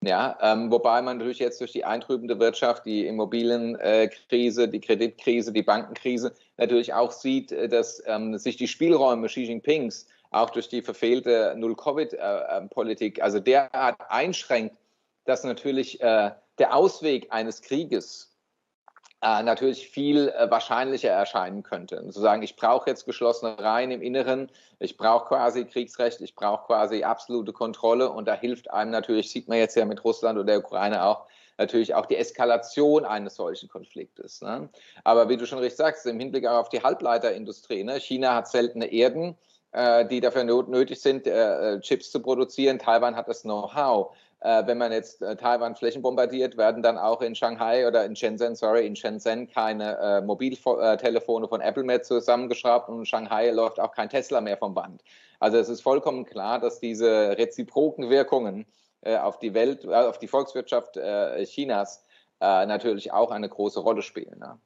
Ja, 0.01 0.37
ähm, 0.41 0.71
wobei 0.71 1.01
man 1.01 1.17
natürlich 1.17 1.39
jetzt 1.39 1.59
durch 1.59 1.73
die 1.73 1.83
eintrübende 1.83 2.39
Wirtschaft, 2.39 2.85
die 2.85 3.05
Immobilienkrise, 3.05 4.69
die 4.69 4.79
Kreditkrise, 4.79 5.51
die 5.51 5.61
Bankenkrise 5.61 6.33
natürlich 6.55 6.93
auch 6.93 7.11
sieht, 7.11 7.51
äh, 7.51 7.67
dass 7.67 8.01
ähm, 8.05 8.37
sich 8.37 8.55
die 8.55 8.69
Spielräume 8.69 9.27
Xi 9.27 9.43
Jinpings 9.43 10.07
auch 10.31 10.51
durch 10.51 10.69
die 10.69 10.81
verfehlte 10.81 11.53
Null-Covid-Politik 11.57 13.21
also 13.21 13.39
derart 13.39 13.97
einschränkt, 14.09 14.77
dass 15.25 15.43
natürlich 15.43 15.99
äh, 16.01 16.31
der 16.59 16.75
Ausweg 16.75 17.27
eines 17.31 17.61
Krieges 17.61 18.31
äh, 19.21 19.43
natürlich 19.43 19.89
viel 19.89 20.29
äh, 20.29 20.49
wahrscheinlicher 20.49 21.09
erscheinen 21.09 21.63
könnte. 21.63 22.01
Und 22.01 22.13
zu 22.13 22.21
sagen, 22.21 22.41
ich 22.41 22.55
brauche 22.55 22.89
jetzt 22.89 23.05
geschlossene 23.05 23.57
Reihen 23.59 23.91
im 23.91 24.01
Inneren, 24.01 24.49
ich 24.79 24.97
brauche 24.97 25.27
quasi 25.27 25.65
Kriegsrecht, 25.65 26.21
ich 26.21 26.35
brauche 26.35 26.67
quasi 26.67 27.03
absolute 27.03 27.51
Kontrolle 27.51 28.09
und 28.09 28.27
da 28.27 28.33
hilft 28.33 28.71
einem 28.71 28.91
natürlich, 28.91 29.29
sieht 29.29 29.47
man 29.49 29.57
jetzt 29.57 29.75
ja 29.75 29.85
mit 29.85 30.03
Russland 30.03 30.39
und 30.39 30.47
der 30.47 30.59
Ukraine 30.59 31.03
auch, 31.03 31.25
natürlich 31.57 31.93
auch 31.93 32.05
die 32.05 32.15
Eskalation 32.15 33.03
eines 33.03 33.35
solchen 33.35 33.67
Konfliktes. 33.67 34.41
Ne? 34.41 34.69
Aber 35.03 35.27
wie 35.27 35.35
du 35.35 35.45
schon 35.45 35.59
richtig 35.59 35.77
sagst, 35.77 36.05
im 36.05 36.19
Hinblick 36.19 36.47
auch 36.47 36.59
auf 36.59 36.69
die 36.69 36.81
Halbleiterindustrie, 36.81 37.83
ne? 37.83 37.99
China 37.99 38.35
hat 38.35 38.47
seltene 38.47 38.85
Erden, 38.85 39.37
äh, 39.73 40.05
die 40.05 40.21
dafür 40.21 40.45
nötig 40.45 41.01
sind, 41.01 41.27
äh, 41.27 41.75
äh, 41.75 41.79
Chips 41.81 42.11
zu 42.11 42.21
produzieren. 42.21 42.79
Taiwan 42.79 43.17
hat 43.17 43.27
das 43.27 43.41
Know-how 43.41 44.15
äh, 44.41 44.65
wenn 44.65 44.77
man 44.77 44.91
jetzt 44.91 45.21
äh, 45.21 45.35
Taiwan 45.35 45.75
flächenbombardiert, 45.75 46.57
werden 46.57 46.81
dann 46.81 46.97
auch 46.97 47.21
in 47.21 47.35
Shanghai 47.35 47.87
oder 47.87 48.05
in 48.05 48.15
Shenzhen, 48.15 48.55
sorry, 48.55 48.87
in 48.87 48.95
Shenzhen 48.95 49.49
keine 49.49 49.97
äh, 49.97 50.21
Mobiltelefone 50.21 51.47
von 51.47 51.61
Apple 51.61 51.83
mehr 51.83 52.01
zusammengeschraubt 52.03 52.89
und 52.89 52.99
in 52.99 53.05
Shanghai 53.05 53.51
läuft 53.51 53.79
auch 53.79 53.91
kein 53.91 54.09
Tesla 54.09 54.39
mehr 54.41 54.57
vom 54.57 54.73
Band. 54.73 55.03
Also 55.39 55.57
es 55.57 55.69
ist 55.69 55.81
vollkommen 55.81 56.25
klar, 56.25 56.59
dass 56.59 56.79
diese 56.79 57.37
reziproken 57.37 58.09
Wirkungen 58.09 58.65
äh, 59.01 59.17
auf 59.17 59.39
die 59.39 59.53
Welt, 59.53 59.85
äh, 59.85 59.93
auf 59.93 60.19
die 60.19 60.27
Volkswirtschaft 60.27 60.97
äh, 60.97 61.43
Chinas 61.45 62.05
natürlich 62.41 63.11
auch 63.11 63.31
eine 63.31 63.49
große 63.49 63.81
Rolle 63.81 64.01
spielen. 64.01 64.39
Ne? 64.39 64.57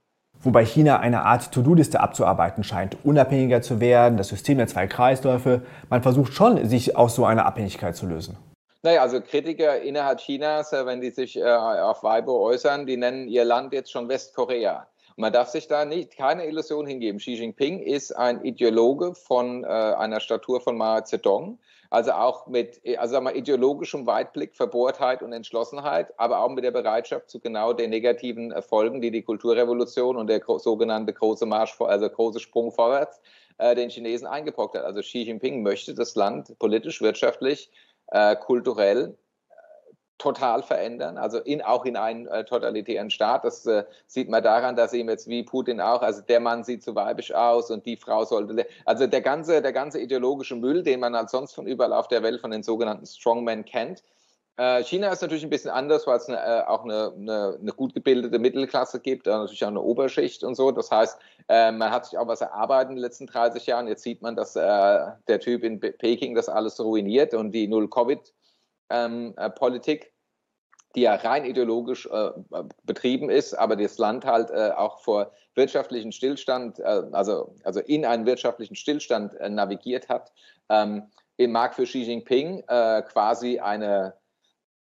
Wobei 0.41 0.63
China 0.63 0.99
eine 0.99 1.23
Art 1.23 1.51
To-Do-Liste 1.51 1.99
abzuarbeiten 1.99 2.63
scheint, 2.63 2.97
unabhängiger 3.03 3.63
zu 3.63 3.79
werden, 3.79 4.15
das 4.15 4.27
System 4.27 4.59
der 4.59 4.67
zwei 4.67 4.85
Kreisläufe. 4.85 5.63
Man 5.89 6.03
versucht 6.03 6.33
schon, 6.33 6.63
sich 6.69 6.95
aus 6.95 7.15
so 7.15 7.25
einer 7.25 7.47
Abhängigkeit 7.47 7.95
zu 7.95 8.05
lösen. 8.05 8.37
Naja, 8.85 9.01
also 9.01 9.21
Kritiker 9.21 9.81
innerhalb 9.81 10.19
Chinas, 10.19 10.73
äh, 10.73 10.85
wenn 10.85 10.99
die 10.99 11.09
sich 11.09 11.37
äh, 11.37 11.43
auf 11.43 12.03
Weibo 12.03 12.43
äußern, 12.43 12.85
die 12.85 12.97
nennen 12.97 13.29
ihr 13.29 13.45
Land 13.45 13.71
jetzt 13.71 13.89
schon 13.89 14.09
Westkorea. 14.09 14.89
Und 15.15 15.21
man 15.21 15.31
darf 15.31 15.47
sich 15.47 15.69
da 15.69 15.85
nicht 15.85 16.17
keine 16.17 16.45
Illusion 16.47 16.85
hingeben. 16.85 17.19
Xi 17.19 17.35
Jinping 17.35 17.79
ist 17.79 18.11
ein 18.11 18.43
Ideologe 18.43 19.15
von 19.15 19.63
äh, 19.63 19.67
einer 19.67 20.19
Statur 20.19 20.59
von 20.59 20.75
Mao 20.75 20.99
Zedong, 20.99 21.59
also 21.91 22.11
auch 22.11 22.47
mit 22.47 22.81
also 22.97 23.21
mal, 23.21 23.37
ideologischem 23.37 24.05
Weitblick, 24.05 24.53
Verbohrtheit 24.53 25.23
und 25.23 25.31
Entschlossenheit, 25.31 26.13
aber 26.17 26.39
auch 26.39 26.49
mit 26.49 26.65
der 26.65 26.71
Bereitschaft 26.71 27.29
zu 27.29 27.39
genau 27.39 27.71
den 27.71 27.89
negativen 27.89 28.53
Folgen, 28.63 28.99
die 28.99 29.11
die 29.11 29.21
Kulturrevolution 29.21 30.17
und 30.17 30.27
der 30.27 30.41
sogenannte 30.57 31.13
große 31.13 31.45
Marsch, 31.45 31.79
also 31.79 32.09
große 32.09 32.41
Sprung 32.41 32.73
vorwärts, 32.73 33.21
äh, 33.59 33.75
den 33.75 33.89
Chinesen 33.89 34.27
eingebrockt 34.27 34.75
hat. 34.75 34.83
Also 34.83 34.99
Xi 34.99 35.19
Jinping 35.19 35.63
möchte 35.63 35.93
das 35.93 36.15
Land 36.15 36.59
politisch, 36.59 37.01
wirtschaftlich 37.01 37.69
äh, 38.07 38.35
kulturell 38.35 39.17
äh, 39.49 39.53
total 40.17 40.63
verändern, 40.63 41.17
also 41.17 41.39
in, 41.39 41.61
auch 41.61 41.85
in 41.85 41.97
einen 41.97 42.27
äh, 42.27 42.45
totalitären 42.45 43.09
Staat. 43.09 43.45
Das 43.45 43.65
äh, 43.65 43.83
sieht 44.07 44.29
man 44.29 44.43
daran, 44.43 44.75
dass 44.75 44.93
ihm 44.93 45.09
jetzt 45.09 45.27
wie 45.27 45.43
Putin 45.43 45.81
auch, 45.81 46.01
also 46.01 46.21
der 46.21 46.39
Mann 46.39 46.63
sieht 46.63 46.83
zu 46.83 46.95
weibisch 46.95 47.33
aus 47.33 47.71
und 47.71 47.85
die 47.85 47.97
Frau 47.97 48.25
sollte, 48.25 48.67
also 48.85 49.07
der 49.07 49.21
ganze, 49.21 49.61
der 49.61 49.73
ganze 49.73 49.99
ideologische 49.99 50.55
Müll, 50.55 50.83
den 50.83 50.99
man 50.99 51.15
halt 51.15 51.29
sonst 51.29 51.53
von 51.53 51.67
überall 51.67 51.93
auf 51.93 52.07
der 52.07 52.23
Welt 52.23 52.41
von 52.41 52.51
den 52.51 52.63
sogenannten 52.63 53.05
Strongmen 53.05 53.65
kennt. 53.65 54.03
Äh, 54.57 54.83
China 54.83 55.11
ist 55.11 55.21
natürlich 55.21 55.43
ein 55.43 55.49
bisschen 55.49 55.71
anders, 55.71 56.05
weil 56.05 56.17
es 56.17 56.29
eine, 56.29 56.37
äh, 56.37 56.61
auch 56.67 56.83
eine, 56.83 57.11
eine, 57.17 57.57
eine, 57.59 57.71
gut 57.71 57.95
gebildete 57.95 58.37
Mittelklasse 58.37 58.99
gibt, 58.99 59.25
natürlich 59.25 59.63
auch 59.63 59.69
eine 59.69 59.81
Oberschicht 59.81 60.43
und 60.43 60.53
so. 60.55 60.71
Das 60.71 60.91
heißt, 60.91 61.17
man 61.49 61.91
hat 61.91 62.05
sich 62.05 62.17
auch 62.17 62.27
was 62.27 62.39
erarbeitet 62.39 62.91
in 62.91 62.95
den 62.95 63.01
letzten 63.01 63.27
30 63.27 63.65
Jahren. 63.65 63.89
Jetzt 63.89 64.03
sieht 64.03 64.21
man, 64.21 64.37
dass 64.37 64.53
der 64.53 65.19
Typ 65.41 65.65
in 65.65 65.81
Peking 65.81 66.35
das 66.35 66.47
alles 66.47 66.79
ruiniert 66.79 67.33
und 67.33 67.51
die 67.51 67.67
Null-Covid-Politik, 67.67 70.05
ähm, 70.05 70.09
die 70.95 71.01
ja 71.01 71.15
rein 71.15 71.43
ideologisch 71.43 72.05
äh, 72.05 72.29
betrieben 72.83 73.29
ist, 73.29 73.55
aber 73.55 73.75
das 73.75 73.97
Land 73.97 74.23
halt 74.25 74.51
äh, 74.51 74.71
auch 74.75 75.01
vor 75.01 75.33
wirtschaftlichen 75.55 76.13
Stillstand, 76.13 76.79
äh, 76.79 77.03
also, 77.11 77.55
also 77.63 77.81
in 77.81 78.05
einen 78.05 78.25
wirtschaftlichen 78.25 78.75
Stillstand 78.75 79.33
navigiert 79.49 80.07
hat, 80.07 80.31
ähm, 80.69 81.11
mag 81.37 81.75
für 81.75 81.83
Xi 81.83 82.03
Jinping 82.03 82.63
quasi 82.67 83.59
eine 83.59 84.13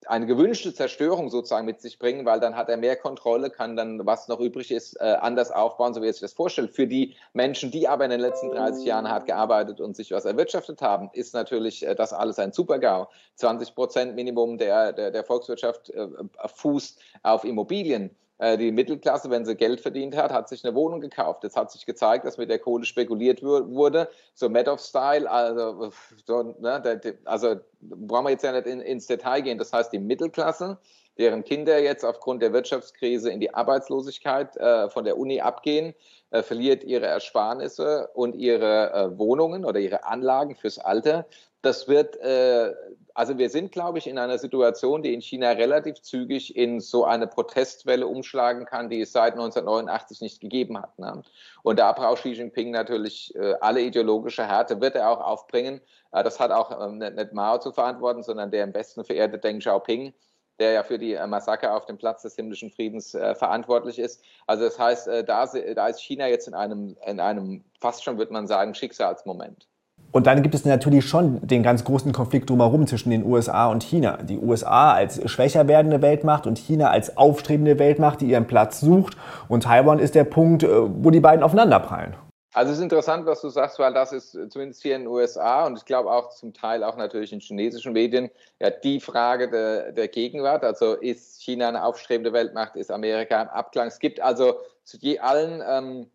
eine 0.06 0.26
gewünschte 0.26 0.74
Zerstörung 0.74 1.30
sozusagen 1.30 1.66
mit 1.66 1.82
sich 1.82 2.00
bringen, 2.00 2.26
weil 2.26 2.40
dann 2.40 2.56
hat 2.56 2.70
er 2.70 2.78
mehr 2.78 2.96
Kontrolle, 2.96 3.50
kann 3.50 3.76
dann, 3.76 4.06
was 4.06 4.28
noch 4.28 4.40
übrig 4.40 4.72
ist, 4.72 4.94
äh, 5.00 5.18
anders 5.20 5.52
aufbauen, 5.52 5.94
so 5.94 6.02
wie 6.02 6.08
er 6.08 6.14
sich 6.14 6.22
das 6.22 6.34
vorstellt. 6.34 6.72
Für 6.72 6.88
die 6.88 7.16
Menschen, 7.34 7.70
die 7.72 7.88
aber 7.88 8.06
in 8.06 8.12
den 8.12 8.22
letzten 8.22 8.50
30 8.52 8.86
Jahren 8.86 9.10
hart 9.10 9.26
gearbeitet 9.26 9.82
und 9.82 9.96
sich 9.96 10.12
was 10.12 10.26
erwirtschaftet 10.26 10.82
haben, 10.82 11.10
ist 11.14 11.34
natürlich 11.34 11.86
äh, 11.86 11.96
das 11.96 12.14
alles 12.14 12.40
ein 12.40 12.54
Super-GAU. 12.54 13.08
20 13.36 13.76
Prozent 13.76 14.16
Minimum 14.16 14.58
der, 14.58 14.94
der, 14.94 15.12
der 15.12 15.24
Volkswirtschaft 15.24 15.90
äh, 15.90 16.08
fußt 16.56 17.00
auf 17.24 17.44
Immobilien. 17.44 18.16
Äh, 18.39 18.58
die 18.58 18.71
Mittelklasse, 18.71 19.30
wenn 19.30 19.45
sie 19.45 19.56
Geld 19.56 19.82
verdient 19.82 20.15
hat, 20.15 20.32
hat 20.32 20.47
sich 20.47 20.63
eine 20.63 20.73
Wohnung 20.73 21.02
gekauft. 21.02 21.43
Jetzt 21.43 21.58
hat 21.58 21.71
sich 21.71 21.86
gezeigt, 21.86 22.25
dass 22.25 22.38
mit 22.38 22.49
der 22.49 22.58
Kohle 22.60 22.86
spekuliert 22.86 23.43
wurde, 23.43 24.10
so 24.34 24.49
Madoff-Style, 24.49 25.30
also, 25.30 25.91
so, 26.25 26.56
ne, 26.60 27.02
also 27.25 27.58
brauchen 27.82 28.25
wir 28.25 28.32
jetzt 28.32 28.43
ja 28.43 28.54
nicht 28.54 28.65
in, 28.65 28.80
ins 28.80 29.08
Detail 29.08 29.41
gehen. 29.41 29.58
Das 29.58 29.73
heißt, 29.73 29.91
die 29.91 29.99
Mittelklasse, 29.99 30.78
deren 31.19 31.43
Kinder 31.43 31.79
jetzt 31.79 32.03
aufgrund 32.03 32.41
der 32.41 32.53
Wirtschaftskrise 32.53 33.29
in 33.29 33.39
die 33.39 33.53
Arbeitslosigkeit 33.53 34.58
äh, 34.58 34.89
von 34.89 35.03
der 35.03 35.17
Uni 35.17 35.41
abgehen, 35.41 35.93
äh, 36.32 36.41
verliert 36.41 36.84
ihre 36.84 37.05
Ersparnisse 37.05 38.10
und 38.15 38.36
ihre 38.36 38.91
äh, 38.91 39.17
Wohnungen 39.19 39.65
oder 39.65 39.79
ihre 39.79 40.05
Anlagen 40.05 40.55
fürs 40.55 40.79
Alter. 40.79 41.27
Das 41.62 41.88
wird 41.88 42.15
äh, 42.17 42.73
also 43.19 43.38
wir 43.38 43.49
sind, 43.49 43.73
glaube 43.73 43.97
ich, 43.97 44.08
in 44.08 44.17
einer 44.17 44.38
Situation, 44.38 45.03
die 45.03 45.13
in 45.13 45.19
China 45.19 45.51
relativ 45.51 46.01
zügig 46.01 46.55
in 46.55 46.79
so 46.79 47.03
eine 47.03 47.27
Protestwelle 47.27 48.08
umschlagen 48.08 48.63
kann, 48.63 48.89
die 48.89 49.01
es 49.01 49.12
seit 49.12 49.34
1989 49.34 50.21
nicht 50.21 50.39
gegeben 50.39 50.82
hat. 50.82 50.97
Ne? 50.97 51.21
Und 51.62 51.79
da 51.79 51.91
braucht 51.91 52.21
Xi 52.21 52.29
Jinping 52.29 52.71
natürlich 52.71 53.36
äh, 53.36 53.55
alle 53.60 53.82
ideologische 53.82 54.47
Härte, 54.47 54.79
wird 54.79 54.95
er 54.95 55.10
auch 55.10 55.19
aufbringen. 55.19 55.82
Äh, 56.13 56.23
das 56.23 56.39
hat 56.39 56.51
auch 56.51 56.71
ähm, 56.82 56.99
nicht, 56.99 57.34
Mao 57.34 57.58
zu 57.58 57.73
verantworten, 57.73 58.23
sondern 58.23 58.51
der 58.51 58.63
am 58.63 58.71
besten 58.71 59.03
verehrte 59.03 59.38
Deng 59.38 59.60
Xiaoping, 59.60 60.13
der 60.60 60.72
ja 60.72 60.84
für 60.84 61.00
die 61.00 61.13
äh, 61.13 61.28
Massaker 61.28 61.76
auf 61.76 61.86
dem 61.86 61.98
Platz 61.98 62.22
des 62.22 62.36
himmlischen 62.36 62.69
Friedens 62.69 63.15
äh, 63.15 63.36
verantwortlich 63.36 64.00
ist. 64.00 64.24
Also 64.48 64.65
das 64.65 64.78
heißt, 64.78 65.08
äh, 65.08 65.24
da, 65.24 65.45
da 65.45 65.88
ist 65.88 66.02
China 66.02 66.28
jetzt 66.28 66.48
in 66.48 66.54
einem, 66.54 66.98
in 67.06 67.19
einem 67.19 67.63
fast 67.80 68.04
schon, 68.04 68.17
würde 68.17 68.34
man 68.34 68.48
sagen, 68.48 68.74
Schicksalsmoment. 68.74 69.67
Und 70.12 70.26
dann 70.26 70.41
gibt 70.41 70.56
es 70.56 70.65
natürlich 70.65 71.08
schon 71.08 71.39
den 71.45 71.62
ganz 71.62 71.84
großen 71.84 72.12
Konflikt 72.13 72.50
drumherum 72.50 72.88
zwischen 72.88 73.12
den 73.12 73.24
USA 73.24 73.67
und 73.67 73.84
China. 73.84 74.17
Die 74.24 74.39
USA 74.39 74.93
als 74.93 75.30
schwächer 75.30 75.67
werdende 75.67 76.02
Weltmacht 76.02 76.48
und 76.48 76.58
China 76.58 76.89
als 76.89 77.15
aufstrebende 77.15 77.78
Weltmacht, 77.78 78.22
die 78.22 78.28
ihren 78.28 78.48
Platz 78.48 78.80
sucht. 78.80 79.15
Und 79.48 79.63
Taiwan 79.63 80.00
ist 80.00 80.15
der 80.15 80.24
Punkt, 80.24 80.63
äh, 80.63 80.67
wo 80.69 81.12
die 81.12 81.19
beiden 81.19 81.43
aufeinanderprallen. 81.43 82.15
Also 82.60 82.74
es 82.74 82.80
ist 82.80 82.84
interessant, 82.84 83.26
was 83.26 83.39
du 83.39 83.48
sagst, 83.48 83.80
weil 83.80 83.93
das 83.93 84.12
ist 84.12 84.32
zumindest 84.52 84.82
hier 84.82 84.98
in 84.98 85.04
den 85.04 85.08
USA 85.08 85.65
und 85.65 85.78
ich 85.78 85.86
glaube 85.86 86.12
auch 86.12 86.28
zum 86.32 86.54
Teil 86.54 86.84
auch 86.84 86.98
natürlich 86.98 87.32
in 87.32 87.39
chinesischen 87.39 87.93
Medien 87.93 88.30
ja 88.60 88.69
die 88.69 89.00
Frage 89.00 89.50
der, 89.50 89.93
der 89.93 90.10
Gegenwart. 90.10 90.65
Also 90.65 90.95
ist 90.95 91.41
China 91.41 91.69
eine 91.69 91.86
aufstrebende 91.86 92.34
Weltmacht, 92.34 92.76
ist 92.76 92.91
Amerika 92.91 93.41
im 93.41 93.48
Abklang? 93.48 93.88
Es 93.88 94.00
gibt 94.00 94.19
also 94.19 94.60
zu 94.84 94.98
je 94.98 95.19
allen 95.19 95.63
ähm, 95.65 96.12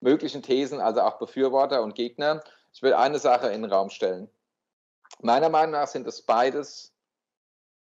möglichen 0.00 0.40
Thesen, 0.40 0.80
also 0.80 1.02
auch 1.02 1.18
Befürworter 1.18 1.82
und 1.82 1.94
Gegner. 1.94 2.42
Ich 2.72 2.80
will 2.80 2.94
eine 2.94 3.18
Sache 3.18 3.48
in 3.48 3.60
den 3.60 3.70
Raum 3.70 3.90
stellen. 3.90 4.30
Meiner 5.20 5.50
Meinung 5.50 5.72
nach 5.72 5.88
sind 5.88 6.06
es 6.06 6.22
beides 6.22 6.94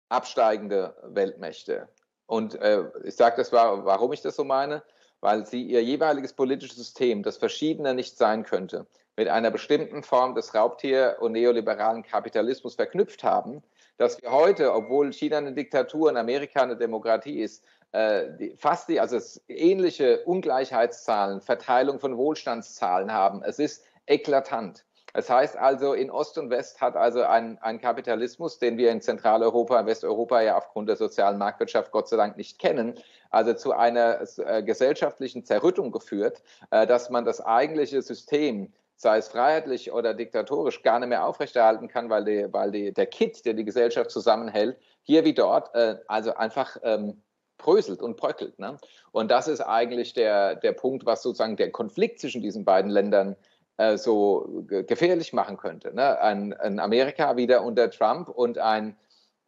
absteigende 0.10 0.98
Weltmächte. 1.04 1.88
Und 2.26 2.56
äh, 2.56 2.90
ich 3.04 3.16
sage 3.16 3.36
das, 3.36 3.52
warum 3.52 4.12
ich 4.12 4.22
das 4.22 4.36
so 4.36 4.44
meine, 4.44 4.82
weil 5.22 5.46
sie 5.46 5.64
ihr 5.64 5.84
jeweiliges 5.84 6.34
politisches 6.34 6.78
System, 6.78 7.24
das 7.24 7.38
verschiedener 7.38 7.94
nicht 7.94 8.18
sein 8.18 8.44
könnte, 8.44 8.86
mit 9.16 9.28
einer 9.28 9.52
bestimmten 9.52 10.04
Form 10.04 10.36
des 10.36 10.54
Raubtier- 10.54 11.18
und 11.20 11.32
neoliberalen 11.32 12.04
Kapitalismus 12.04 12.76
verknüpft 12.76 13.24
haben, 13.24 13.64
dass 13.98 14.22
wir 14.22 14.32
heute, 14.32 14.74
obwohl 14.74 15.12
China 15.12 15.38
eine 15.38 15.54
Diktatur 15.54 16.10
und 16.10 16.18
Amerika 16.18 16.62
eine 16.62 16.78
Demokratie 16.78 17.40
ist, 17.42 17.64
äh, 17.94 18.56
fast 18.58 18.90
die, 18.90 19.00
also 19.00 19.18
ähnliche 19.48 20.24
Ungleichheitszahlen, 20.26 21.42
Verteilung 21.42 22.00
von 22.00 22.18
Wohlstandszahlen 22.18 23.12
haben. 23.12 23.42
Es 23.44 23.60
ist 23.60 23.84
eklatant. 24.06 24.86
Das 25.18 25.32
heißt 25.32 25.58
also, 25.58 25.94
in 25.94 26.12
Ost 26.12 26.38
und 26.38 26.52
West 26.52 26.80
hat 26.80 26.96
also 26.96 27.24
ein, 27.24 27.58
ein 27.64 27.82
Kapitalismus, 27.82 28.60
den 28.60 28.78
wir 28.78 28.92
in 28.92 29.02
Zentraleuropa, 29.02 29.84
Westeuropa 29.88 30.42
ja 30.42 30.56
aufgrund 30.56 30.90
der 30.90 30.96
sozialen 30.96 31.40
Marktwirtschaft 31.40 31.92
Gott 31.92 32.08
sei 32.08 32.18
Dank 32.18 32.38
nicht 32.38 32.60
kennen, 32.60 32.94
also 33.32 33.56
zu 33.56 33.74
einer 33.74 34.22
äh, 34.38 34.62
gesellschaftlichen 34.62 35.44
Zerrüttung 35.44 35.92
geführt, 35.92 36.44
äh, 36.70 36.86
dass 36.86 37.10
man 37.10 37.26
das 37.26 37.42
eigentliche 37.42 38.04
System 38.04 38.72
sei 38.96 39.18
es 39.18 39.30
freiheitlich 39.30 39.92
oder 39.92 40.14
diktatorisch, 40.14 40.84
gar 40.84 41.00
nicht 41.00 41.10
mehr 41.10 41.26
aufrechterhalten 41.26 41.88
kann, 41.88 42.12
weil, 42.12 42.24
die, 42.24 42.54
weil 42.54 42.70
die, 42.70 42.94
der 42.94 43.08
Kit, 43.08 43.44
der 43.44 43.56
die 43.56 43.66
Gesellschaft 43.66 44.12
zusammenhält, 44.12 44.78
hier 45.02 45.26
wie 45.26 45.34
dort, 45.34 45.74
äh, 45.74 45.98
also 46.08 46.36
einfach 46.36 46.78
ähm, 46.84 47.24
bröselt 47.58 48.04
und 48.04 48.18
bröckelt. 48.18 48.60
Ne? 48.60 48.78
Und 49.12 49.32
das 49.32 49.48
ist 49.48 49.62
eigentlich 49.62 50.14
der, 50.14 50.58
der 50.58 50.74
Punkt, 50.74 51.08
was 51.08 51.24
sozusagen 51.24 51.58
der 51.58 51.72
Konflikt 51.72 52.20
zwischen 52.20 52.44
diesen 52.44 52.66
beiden 52.66 52.92
Ländern 52.92 53.36
äh, 53.78 53.98
so 53.98 54.66
gefährlich 54.68 55.34
machen 55.34 55.58
könnte. 55.58 55.94
Ne? 55.94 56.20
Ein, 56.20 56.54
ein, 56.54 56.80
Amerika 56.80 57.38
wieder 57.38 57.64
unter 57.64 57.90
Trump 57.90 58.30
und 58.30 58.58
ein 58.58 58.96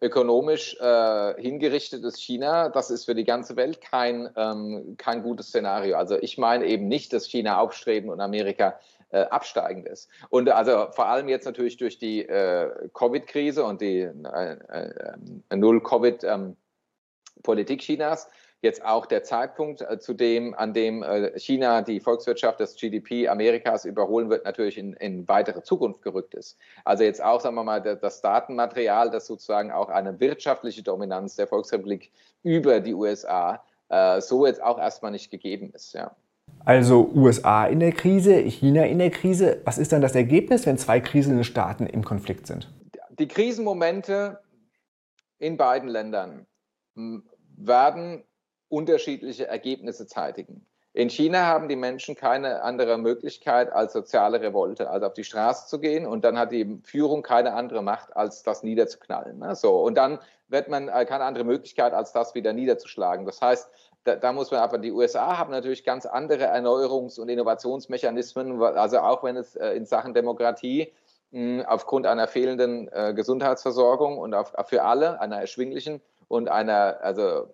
ökonomisch 0.02 0.78
äh, 0.80 1.42
hingerichtetes 1.42 2.18
China, 2.18 2.70
das 2.70 2.90
ist 2.90 3.04
für 3.06 3.16
die 3.16 3.26
ganze 3.26 3.58
Welt 3.58 3.82
kein, 3.82 4.30
ähm, 4.38 4.96
kein 4.98 5.24
gutes 5.24 5.50
Szenario. 5.50 5.98
Also 5.98 6.18
ich 6.18 6.38
meine 6.38 6.66
eben 6.66 6.88
nicht, 6.88 7.12
dass 7.12 7.26
China 7.26 7.60
aufstreben 7.60 8.10
und 8.10 8.22
Amerika 8.22 8.80
äh, 9.10 9.24
absteigend 9.24 9.88
ist. 9.88 10.08
Und 10.30 10.50
also 10.50 10.88
vor 10.92 11.08
allem 11.08 11.28
jetzt 11.28 11.46
natürlich 11.46 11.76
durch 11.78 11.98
die 11.98 12.22
äh, 12.22 12.90
Covid-Krise 12.94 13.66
und 13.66 13.82
die 13.82 14.02
äh, 14.02 14.58
äh, 14.70 15.56
Null-Covid-Politik 15.56 17.80
ähm, 17.80 17.86
Chinas 17.86 18.30
jetzt 18.62 18.84
auch 18.84 19.06
der 19.06 19.24
Zeitpunkt, 19.24 19.82
äh, 19.82 20.00
zu 20.00 20.14
dem, 20.14 20.54
an 20.54 20.74
dem 20.74 21.04
äh, 21.04 21.38
China 21.40 21.82
die 21.82 22.00
Volkswirtschaft, 22.00 22.60
das 22.60 22.76
GDP 22.76 23.28
Amerikas 23.28 23.86
überholen 23.86 24.30
wird, 24.30 24.46
natürlich 24.46 24.78
in, 24.78 24.94
in 24.94 25.28
weitere 25.28 25.62
Zukunft 25.64 26.02
gerückt 26.02 26.34
ist. 26.34 26.58
Also 26.84 27.04
jetzt 27.04 27.24
auch, 27.24 27.42
sagen 27.42 27.56
wir 27.56 27.64
mal, 27.64 27.82
das 27.82 28.22
Datenmaterial, 28.22 29.10
das 29.10 29.28
sozusagen 29.28 29.72
auch 29.72 29.90
eine 29.90 30.20
wirtschaftliche 30.20 30.84
Dominanz 30.84 31.36
der 31.36 31.48
Volksrepublik 31.48 32.12
über 32.44 32.80
die 32.80 32.94
USA 32.94 33.64
äh, 33.90 34.22
so 34.22 34.46
jetzt 34.46 34.62
auch 34.62 34.80
erstmal 34.80 35.12
nicht 35.12 35.32
gegeben 35.32 35.72
ist. 35.74 35.94
Ja. 35.94 36.16
Also 36.66 37.10
USA 37.16 37.66
in 37.66 37.80
der 37.80 37.92
Krise, 37.92 38.36
China 38.36 38.86
in 38.86 39.00
der 39.00 39.12
Krise. 39.12 39.62
Was 39.66 39.78
ist 39.78 39.92
dann 39.92 40.02
das 40.02 40.16
Ergebnis, 40.16 40.66
wenn 40.66 40.78
zwei 40.78 41.00
kriselnde 41.00 41.44
Staaten 41.44 41.86
im 41.86 42.04
Konflikt 42.04 42.48
sind? 42.48 42.72
Die 43.18 43.28
Krisenmomente 43.28 44.40
in 45.40 45.58
beiden 45.58 45.90
Ländern 45.90 46.46
werden 47.56 48.24
unterschiedliche 48.70 49.48
Ergebnisse 49.48 50.08
zeitigen. 50.08 50.66
In 50.94 51.10
China 51.10 51.46
haben 51.46 51.70
die 51.70 51.76
Menschen 51.76 52.16
keine 52.16 52.64
andere 52.64 52.98
Möglichkeit 52.98 53.72
als 53.72 53.94
soziale 53.94 54.42
Revolte, 54.42 54.90
also 54.90 55.06
auf 55.06 55.14
die 55.14 55.24
Straße 55.24 55.68
zu 55.68 55.80
gehen. 55.80 56.08
Und 56.08 56.26
dann 56.26 56.38
hat 56.38 56.52
die 56.52 56.80
Führung 56.84 57.22
keine 57.22 57.54
andere 57.54 57.84
Macht, 57.84 58.16
als 58.16 58.42
das 58.42 58.64
niederzuknallen. 58.64 59.38
Ne? 59.38 59.56
So. 59.56 59.82
Und 59.82 59.96
dann 59.96 60.18
wird 60.48 60.68
man 60.68 60.90
äh, 60.90 61.06
keine 61.06 61.26
andere 61.26 61.44
Möglichkeit, 61.44 61.94
als 61.94 62.12
das 62.12 62.34
wieder 62.34 62.54
niederzuschlagen. 62.54 63.26
Das 63.26 63.40
heißt, 63.40 63.70
da, 64.04 64.16
da, 64.16 64.34
muss 64.34 64.50
man 64.50 64.62
aber, 64.62 64.80
die 64.80 64.92
USA 64.92 65.38
haben 65.38 65.52
natürlich 65.52 65.84
ganz 65.84 66.08
andere 66.08 66.52
Erneuerungs- 66.52 67.20
und 67.20 67.30
Innovationsmechanismen, 67.30 68.62
also 68.62 69.00
auch 69.00 69.24
wenn 69.24 69.38
es 69.38 69.56
äh, 69.56 69.74
in 69.74 69.86
Sachen 69.86 70.16
Demokratie 70.16 70.92
mh, 71.32 71.66
aufgrund 71.68 72.08
einer 72.08 72.28
fehlenden 72.28 72.90
äh, 72.92 73.14
Gesundheitsversorgung 73.14 74.18
und 74.18 74.34
auf, 74.34 74.54
für 74.66 74.84
alle, 74.84 75.22
einer 75.22 75.40
erschwinglichen 75.40 76.02
und 76.28 76.50
einer, 76.50 76.98
also 77.02 77.48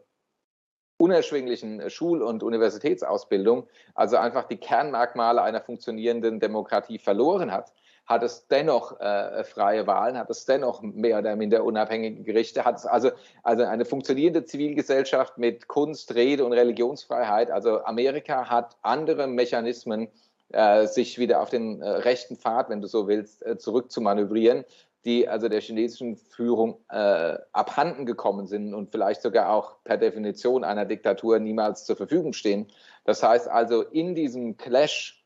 unerschwinglichen 0.98 1.90
Schul- 1.90 2.22
und 2.22 2.44
Universitätsausbildung, 2.44 3.68
also 3.94 4.18
einfach 4.18 4.46
die 4.46 4.58
Kernmerkmale 4.58 5.42
einer 5.42 5.62
funktionierenden 5.62 6.40
Demokratie 6.40 7.00
verloren 7.00 7.52
hat, 7.52 7.74
hat 8.06 8.24
es 8.24 8.48
dennoch 8.48 9.00
äh, 9.00 9.44
freie 9.44 9.88
Wahlen, 9.88 10.18
hat 10.18 10.30
es 10.30 10.46
dennoch 10.46 10.82
mehr 10.82 11.20
oder 11.20 11.36
minder 11.36 11.64
unabhängige 11.64 12.22
Gerichte, 12.24 12.64
hat 12.64 12.78
es 12.78 12.86
also, 12.86 13.12
also 13.42 13.64
eine 13.64 13.84
funktionierende 13.84 14.46
Zivilgesellschaft 14.46 15.38
mit 15.38 15.68
Kunst, 15.68 16.14
Rede 16.14 16.46
und 16.46 16.54
Religionsfreiheit. 16.54 17.50
Also 17.50 17.84
Amerika 17.84 18.50
hat 18.50 18.78
andere 18.84 19.28
Mechanismen, 19.28 20.08
äh, 20.50 20.86
sich 20.86 21.18
wieder 21.18 21.42
auf 21.42 21.50
den 21.50 21.82
äh, 21.82 21.90
rechten 21.90 22.38
Pfad, 22.38 22.70
wenn 22.70 22.80
du 22.80 22.88
so 22.88 23.08
willst, 23.08 23.44
äh, 23.44 23.58
zurückzumanövrieren 23.58 24.64
die 25.06 25.28
also 25.28 25.48
der 25.48 25.62
chinesischen 25.62 26.18
Führung 26.18 26.80
äh, 26.90 27.38
abhanden 27.54 28.06
gekommen 28.06 28.48
sind 28.48 28.74
und 28.74 28.92
vielleicht 28.92 29.22
sogar 29.22 29.52
auch 29.52 29.84
per 29.84 29.98
Definition 29.98 30.64
einer 30.64 30.86
Diktatur 30.86 31.40
niemals 31.40 31.86
zur 31.86 31.96
Verfügung 31.96 32.34
stehen. 32.34 32.68
Das 33.06 33.22
heißt 33.22 33.48
also, 33.48 33.84
in 33.84 34.16
diesem 34.16 34.58
Clash, 34.58 35.24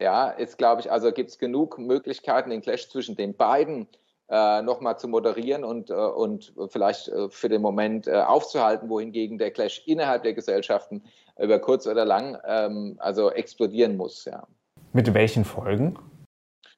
ja, 0.00 0.30
ist, 0.30 0.56
glaube 0.56 0.80
ich, 0.80 0.90
also 0.90 1.12
gibt 1.12 1.30
es 1.30 1.38
genug 1.38 1.78
Möglichkeiten, 1.78 2.48
den 2.48 2.62
Clash 2.62 2.88
zwischen 2.88 3.14
den 3.14 3.36
beiden 3.36 3.86
äh, 4.30 4.62
nochmal 4.62 4.98
zu 4.98 5.06
moderieren 5.06 5.64
und, 5.64 5.90
äh, 5.90 5.94
und 5.94 6.54
vielleicht 6.68 7.08
äh, 7.08 7.28
für 7.28 7.50
den 7.50 7.60
Moment 7.60 8.06
äh, 8.06 8.12
aufzuhalten, 8.12 8.88
wohingegen 8.88 9.36
der 9.36 9.50
Clash 9.50 9.82
innerhalb 9.86 10.22
der 10.22 10.32
Gesellschaften 10.32 11.02
über 11.38 11.58
kurz 11.58 11.86
oder 11.86 12.06
lang 12.06 12.38
ähm, 12.46 12.96
also 12.98 13.30
explodieren 13.30 13.96
muss. 13.96 14.24
Ja. 14.24 14.46
Mit 14.92 15.12
welchen 15.12 15.44
Folgen? 15.44 15.98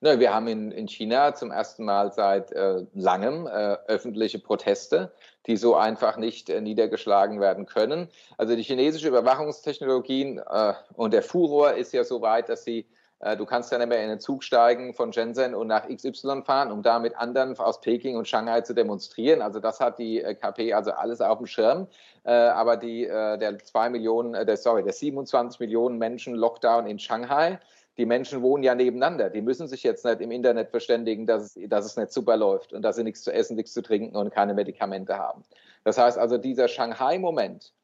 Na, 0.05 0.19
wir 0.19 0.35
haben 0.35 0.49
in, 0.49 0.73
in 0.73 0.89
China 0.89 1.33
zum 1.33 1.53
ersten 1.53 1.85
Mal 1.85 2.13
seit 2.13 2.51
äh, 2.51 2.85
langem 2.93 3.47
äh, 3.47 3.77
öffentliche 3.87 4.41
Proteste, 4.41 5.13
die 5.47 5.57
so 5.57 5.77
einfach 5.77 6.17
nicht 6.17 6.51
äh, 6.51 6.61
niedergeschlagen 6.61 7.41
werden 7.41 7.67
können. 7.67 8.09
Also 8.37 8.57
die 8.57 8.65
chinesische 8.65 9.07
Überwachungstechnologien 9.07 10.39
äh, 10.39 10.73
und 10.95 11.15
der 11.15 11.23
Furor 11.23 11.75
ist 11.75 11.93
ja 11.93 12.03
so 12.03 12.21
weit, 12.21 12.49
dass 12.49 12.65
sie 12.65 12.85
äh, 13.21 13.37
Du 13.37 13.47
kannst 13.47 13.71
ja 13.71 13.79
nicht 13.79 13.91
mehr 13.91 14.03
in 14.03 14.09
den 14.09 14.19
Zug 14.19 14.43
steigen 14.43 14.93
von 14.93 15.13
Shenzhen 15.13 15.55
und 15.55 15.69
nach 15.69 15.87
XY 15.87 16.43
fahren, 16.45 16.73
um 16.73 16.83
da 16.83 16.99
mit 16.99 17.17
anderen 17.17 17.57
aus 17.61 17.81
Peking 17.81 18.17
und 18.17 18.27
Shanghai 18.27 18.63
zu 18.63 18.75
demonstrieren. 18.75 19.41
Also 19.41 19.61
das 19.61 19.79
hat 19.79 20.01
die 20.01 20.21
äh, 20.21 20.35
KP 20.35 20.73
also 20.73 20.91
alles 20.91 21.21
auf 21.21 21.39
dem 21.39 21.47
Schirm. 21.47 21.87
Aber 22.25 22.77
die, 22.77 23.05
der 23.05 23.59
zwei 23.59 23.91
Millionen, 23.91 24.47
der, 24.47 24.57
sorry, 24.57 24.85
der 24.85 24.93
27 24.93 25.59
Millionen 25.59 25.99
Menschen 25.99 26.37
Lockdown 26.37 26.87
in 26.87 27.01
Shanghai, 27.01 27.59
die 27.99 28.07
Menschen 28.07 28.43
wohnen 28.43 28.63
ja 28.63 28.75
nebeneinander. 28.75 29.29
Die 29.31 29.43
müssen 29.43 29.69
sich 29.69 29.83
jetzt 29.83 30.05
nicht 30.05 30.21
im 30.21 30.31
Internet 30.31 30.71
verständigen, 30.71 31.27
dass 31.27 31.57
es, 31.57 31.69
dass 31.69 31.85
es 31.85 31.97
nicht 31.97 32.13
super 32.13 32.37
läuft 32.37 32.73
und 32.73 32.83
dass 32.83 32.97
sie 32.97 33.05
nichts 33.05 33.23
zu 33.23 33.33
essen, 33.33 33.57
nichts 33.57 33.75
zu 33.75 33.83
trinken 33.83 34.17
und 34.17 34.33
keine 34.33 34.55
Medikamente 34.55 35.19
haben. 35.19 35.43
Das 35.85 35.99
heißt 35.99 36.17
also, 36.17 36.39
dieser 36.39 36.69
Shanghai-Moment, 36.69 37.75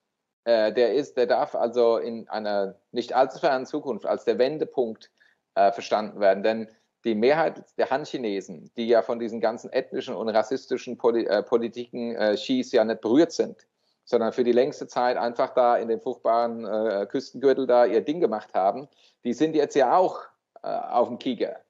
äh, 0.44 0.72
der 0.72 0.94
ist, 0.94 1.16
der 1.18 1.26
darf 1.26 1.54
also 1.54 1.98
in 1.98 2.26
einer 2.28 2.76
nicht 2.90 3.14
allzu 3.14 3.38
fernen 3.38 3.66
Zukunft 3.66 4.06
als 4.06 4.24
der 4.24 4.38
Wendepunkt 4.38 5.10
äh, 5.54 5.72
verstanden 5.72 6.20
werden. 6.20 6.42
Denn 6.42 6.68
die 7.04 7.14
Mehrheit 7.14 7.64
der 7.76 7.90
Han-Chinesen, 7.90 8.70
die 8.76 8.88
ja 8.88 9.02
von 9.02 9.18
diesen 9.18 9.40
ganzen 9.40 9.70
ethnischen 9.72 10.14
und 10.14 10.30
rassistischen 10.30 10.96
Poli 10.96 11.26
äh, 11.26 11.42
Politiken 11.42 12.16
äh, 12.16 12.34
Xis 12.34 12.72
ja 12.72 12.84
nicht 12.84 13.02
berührt 13.02 13.32
sind, 13.32 13.66
sondern 14.08 14.32
für 14.32 14.42
die 14.42 14.52
längste 14.52 14.86
Zeit 14.86 15.18
einfach 15.18 15.50
da 15.50 15.76
in 15.76 15.88
den 15.88 16.00
fruchtbaren 16.00 16.64
äh, 16.64 17.06
Küstengürtel 17.10 17.66
da 17.66 17.84
ihr 17.84 18.00
Ding 18.00 18.20
gemacht 18.20 18.54
haben, 18.54 18.88
die 19.22 19.34
sind 19.34 19.54
jetzt 19.54 19.76
ja 19.76 19.94
auch 19.94 20.22
äh, 20.62 20.68
auf 20.68 21.08
dem 21.08 21.18
Kieger. 21.18 21.60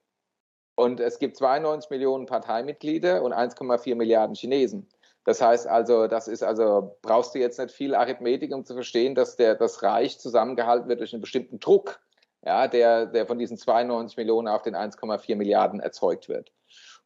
Und 0.75 1.01
es 1.01 1.19
gibt 1.19 1.35
92 1.35 1.89
Millionen 1.89 2.27
Parteimitglieder 2.27 3.23
und 3.23 3.33
1,4 3.33 3.93
Milliarden 3.95 4.35
Chinesen. 4.35 4.87
Das 5.25 5.41
heißt 5.41 5.67
also, 5.67 6.07
das 6.07 6.29
ist 6.29 6.41
also, 6.41 6.95
brauchst 7.01 7.35
du 7.35 7.39
jetzt 7.39 7.59
nicht 7.59 7.71
viel 7.71 7.93
Arithmetik, 7.93 8.55
um 8.55 8.63
zu 8.63 8.73
verstehen, 8.73 9.15
dass 9.15 9.35
der, 9.35 9.55
das 9.55 9.83
Reich 9.83 10.17
zusammengehalten 10.17 10.87
wird 10.87 11.01
durch 11.01 11.11
einen 11.11 11.21
bestimmten 11.21 11.59
Druck, 11.59 11.99
ja, 12.45 12.69
der, 12.69 13.05
der 13.05 13.27
von 13.27 13.37
diesen 13.37 13.57
92 13.57 14.15
Millionen 14.15 14.47
auf 14.47 14.61
den 14.61 14.77
1,4 14.77 15.35
Milliarden 15.35 15.81
erzeugt 15.81 16.29
wird. 16.29 16.53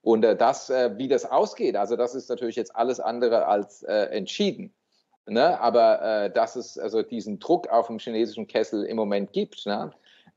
Und 0.04 0.24
äh, 0.24 0.36
das, 0.36 0.69
äh, 0.69 0.96
wie 0.98 1.08
das 1.08 1.26
ausgeht, 1.26 1.76
also 1.76 1.96
das 1.96 2.13
ist 2.13 2.30
natürlich 2.30 2.56
jetzt 2.56 2.76
alles 2.76 3.00
andere 3.00 3.48
als 3.48 3.82
äh, 3.82 4.10
entschieden. 4.12 4.72
Ne? 5.25 5.59
Aber 5.59 6.01
äh, 6.01 6.31
dass 6.31 6.55
es 6.55 6.77
also 6.77 7.01
diesen 7.01 7.39
Druck 7.39 7.67
auf 7.69 7.88
dem 7.88 7.99
chinesischen 7.99 8.47
Kessel 8.47 8.83
im 8.83 8.97
Moment 8.97 9.31
gibt, 9.31 9.65
ne? 9.65 9.91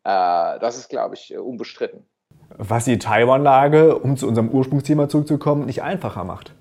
äh, 0.05 0.59
das 0.61 0.79
ist, 0.79 0.89
glaube 0.89 1.17
ich, 1.17 1.37
unbestritten. 1.37 2.05
Was 2.57 2.85
die 2.85 2.99
Taiwan-Lage, 2.99 3.99
um 3.99 4.17
zu 4.17 4.29
unserem 4.29 4.51
Ursprungsthema 4.51 5.09
zurückzukommen, 5.09 5.67
nicht 5.67 5.83
einfacher 5.83 6.23
macht. 6.23 6.55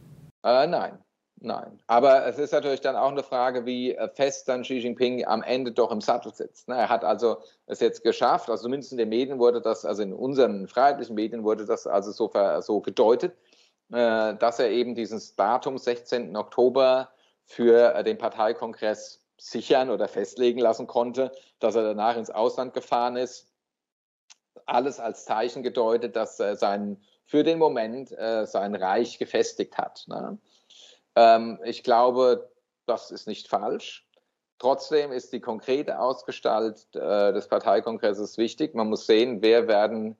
Äh, 0.44 0.66
nein, 0.66 0.98
nein. 1.40 1.80
Aber 1.86 2.26
es 2.26 2.40
ist 2.40 2.54
natürlich 2.54 2.82
dann 2.82 2.96
auch 2.96 3.12
eine 3.12 3.22
Frage, 3.22 3.68
wie 3.68 3.94
äh, 3.94 4.10
fest 4.10 4.50
dann 4.50 4.64
Xi 4.64 4.80
Jinping 4.80 5.26
am 5.26 5.44
Ende 5.44 5.72
doch 5.72 5.92
im 5.92 6.02
Sattel 6.02 6.34
sitzt. 6.34 6.68
Ne? 6.68 6.76
Er 6.76 6.90
hat 6.90 7.04
also 7.04 7.38
es 7.68 7.80
jetzt 7.80 8.04
geschafft, 8.04 8.50
also 8.50 8.64
zumindest 8.64 8.92
in 8.92 8.98
den 8.98 9.10
Medien 9.10 9.38
wurde 9.38 9.62
das, 9.62 9.86
also 9.86 10.02
in 10.02 10.14
unseren 10.14 10.68
freiheitlichen 10.68 11.16
Medien 11.16 11.44
wurde 11.44 11.66
das 11.66 11.86
also 11.86 12.12
so, 12.12 12.32
so 12.62 12.82
gedeutet, 12.82 13.36
äh, 13.92 14.34
dass 14.36 14.60
er 14.60 14.72
eben 14.72 14.96
dieses 14.96 15.36
Datum 15.36 15.78
16. 15.78 16.36
Oktober 16.36 17.10
für 17.46 17.96
äh, 17.96 18.04
den 18.04 18.18
Parteikongress 18.18 19.22
sichern 19.38 19.90
oder 19.90 20.08
festlegen 20.08 20.60
lassen 20.60 20.88
konnte, 20.88 21.32
dass 21.60 21.76
er 21.76 21.84
danach 21.84 22.18
ins 22.18 22.30
Ausland 22.30 22.74
gefahren 22.74 23.16
ist. 23.16 23.52
Alles 24.66 25.00
als 25.00 25.26
Zeichen 25.26 25.62
gedeutet, 25.62 26.16
dass 26.16 26.40
er 26.40 26.56
sein, 26.56 27.02
für 27.26 27.44
den 27.44 27.60
Moment 27.60 28.12
äh, 28.12 28.46
sein 28.46 28.76
Reich 28.76 29.20
gefestigt 29.20 29.78
hat. 29.78 30.06
Ne? 30.08 30.38
Ähm, 31.16 31.60
ich 31.64 31.84
glaube, 31.84 32.50
das 32.86 33.12
ist 33.12 33.28
nicht 33.28 33.48
falsch. 33.48 34.08
Trotzdem 34.58 35.12
ist 35.12 35.34
die 35.34 35.42
konkrete 35.42 36.00
Ausgestalt 36.00 36.88
äh, 36.96 37.34
des 37.34 37.48
Parteikongresses 37.48 38.38
wichtig. 38.38 38.74
Man 38.74 38.90
muss 38.90 39.06
sehen, 39.06 39.42
wer 39.42 39.68
werden 39.68 40.18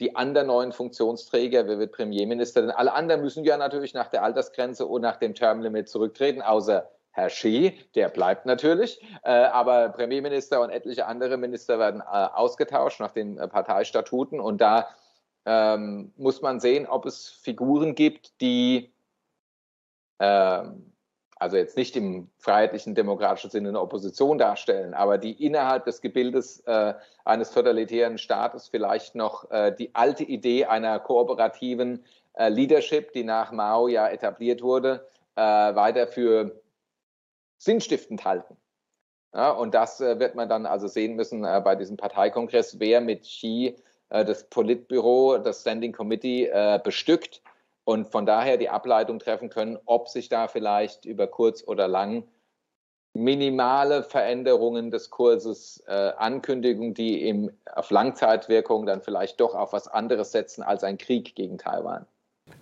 die 0.00 0.16
anderen 0.16 0.48
neuen 0.48 0.72
Funktionsträger, 0.72 1.66
wer 1.66 1.78
wird 1.78 1.92
Premierminister? 1.92 2.62
Denn 2.62 2.70
alle 2.70 2.92
anderen 2.92 3.20
müssen 3.20 3.44
ja 3.44 3.56
natürlich 3.56 3.94
nach 3.94 4.08
der 4.08 4.22
Altersgrenze 4.22 4.86
und 4.86 5.02
nach 5.02 5.16
dem 5.16 5.34
Termlimit 5.34 5.88
zurücktreten, 5.88 6.42
außer 6.42 6.90
Herr 7.12 7.28
Xi, 7.28 7.78
der 7.94 8.08
bleibt 8.08 8.44
natürlich, 8.44 9.00
äh, 9.22 9.30
aber 9.30 9.90
Premierminister 9.90 10.60
und 10.60 10.70
etliche 10.70 11.06
andere 11.06 11.36
Minister 11.36 11.78
werden 11.78 12.00
äh, 12.00 12.04
ausgetauscht 12.04 12.98
nach 12.98 13.12
den 13.12 13.38
äh, 13.38 13.46
Parteistatuten 13.46 14.40
und 14.40 14.60
da 14.60 14.88
ähm, 15.46 16.12
muss 16.16 16.42
man 16.42 16.58
sehen, 16.58 16.86
ob 16.86 17.06
es 17.06 17.28
Figuren 17.28 17.94
gibt, 17.94 18.40
die 18.40 18.92
ähm, 20.18 20.93
also 21.44 21.58
jetzt 21.58 21.76
nicht 21.76 21.94
im 21.94 22.30
freiheitlichen 22.38 22.94
demokratischen 22.94 23.50
Sinne 23.50 23.68
eine 23.68 23.80
Opposition 23.80 24.38
darstellen, 24.38 24.94
aber 24.94 25.18
die 25.18 25.44
innerhalb 25.44 25.84
des 25.84 26.00
Gebildes 26.00 26.60
äh, 26.60 26.94
eines 27.26 27.50
totalitären 27.50 28.16
Staates 28.16 28.68
vielleicht 28.68 29.14
noch 29.14 29.50
äh, 29.50 29.70
die 29.70 29.94
alte 29.94 30.24
Idee 30.24 30.64
einer 30.64 30.98
kooperativen 30.98 32.02
äh, 32.32 32.48
Leadership, 32.48 33.12
die 33.12 33.24
nach 33.24 33.52
Mao 33.52 33.88
ja 33.88 34.08
etabliert 34.08 34.62
wurde, 34.62 35.06
äh, 35.36 35.42
weiter 35.42 36.06
für 36.06 36.62
sinnstiftend 37.58 38.24
halten. 38.24 38.56
Ja, 39.34 39.50
und 39.50 39.74
das 39.74 40.00
äh, 40.00 40.18
wird 40.18 40.36
man 40.36 40.48
dann 40.48 40.64
also 40.64 40.88
sehen 40.88 41.14
müssen 41.14 41.44
äh, 41.44 41.60
bei 41.62 41.76
diesem 41.76 41.98
Parteikongress, 41.98 42.80
wer 42.80 43.02
mit 43.02 43.24
Xi 43.24 43.76
das 44.08 44.48
Politbüro, 44.48 45.38
das 45.38 45.62
Standing 45.62 45.90
Committee 45.90 46.48
bestückt 46.84 47.42
und 47.84 48.08
von 48.08 48.26
daher 48.26 48.56
die 48.56 48.68
Ableitung 48.68 49.18
treffen 49.18 49.50
können, 49.50 49.78
ob 49.84 50.08
sich 50.08 50.28
da 50.28 50.48
vielleicht 50.48 51.04
über 51.04 51.26
kurz 51.26 51.62
oder 51.66 51.88
lang 51.88 52.24
minimale 53.14 54.02
Veränderungen 54.02 54.90
des 54.90 55.10
Kurses, 55.10 55.82
äh, 55.86 56.12
Ankündigungen, 56.16 56.94
die 56.94 57.28
im, 57.28 57.50
auf 57.72 57.90
Langzeitwirkung 57.90 58.86
dann 58.86 59.02
vielleicht 59.02 59.40
doch 59.40 59.54
auf 59.54 59.72
was 59.72 59.86
anderes 59.86 60.32
setzen 60.32 60.62
als 60.62 60.82
ein 60.82 60.98
Krieg 60.98 61.34
gegen 61.36 61.58
Taiwan. 61.58 62.06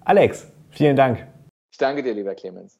Alex, 0.04 0.52
vielen 0.70 0.96
Dank. 0.96 1.26
Ich 1.70 1.78
danke 1.78 2.02
dir, 2.02 2.12
lieber 2.12 2.34
Clemens. 2.34 2.78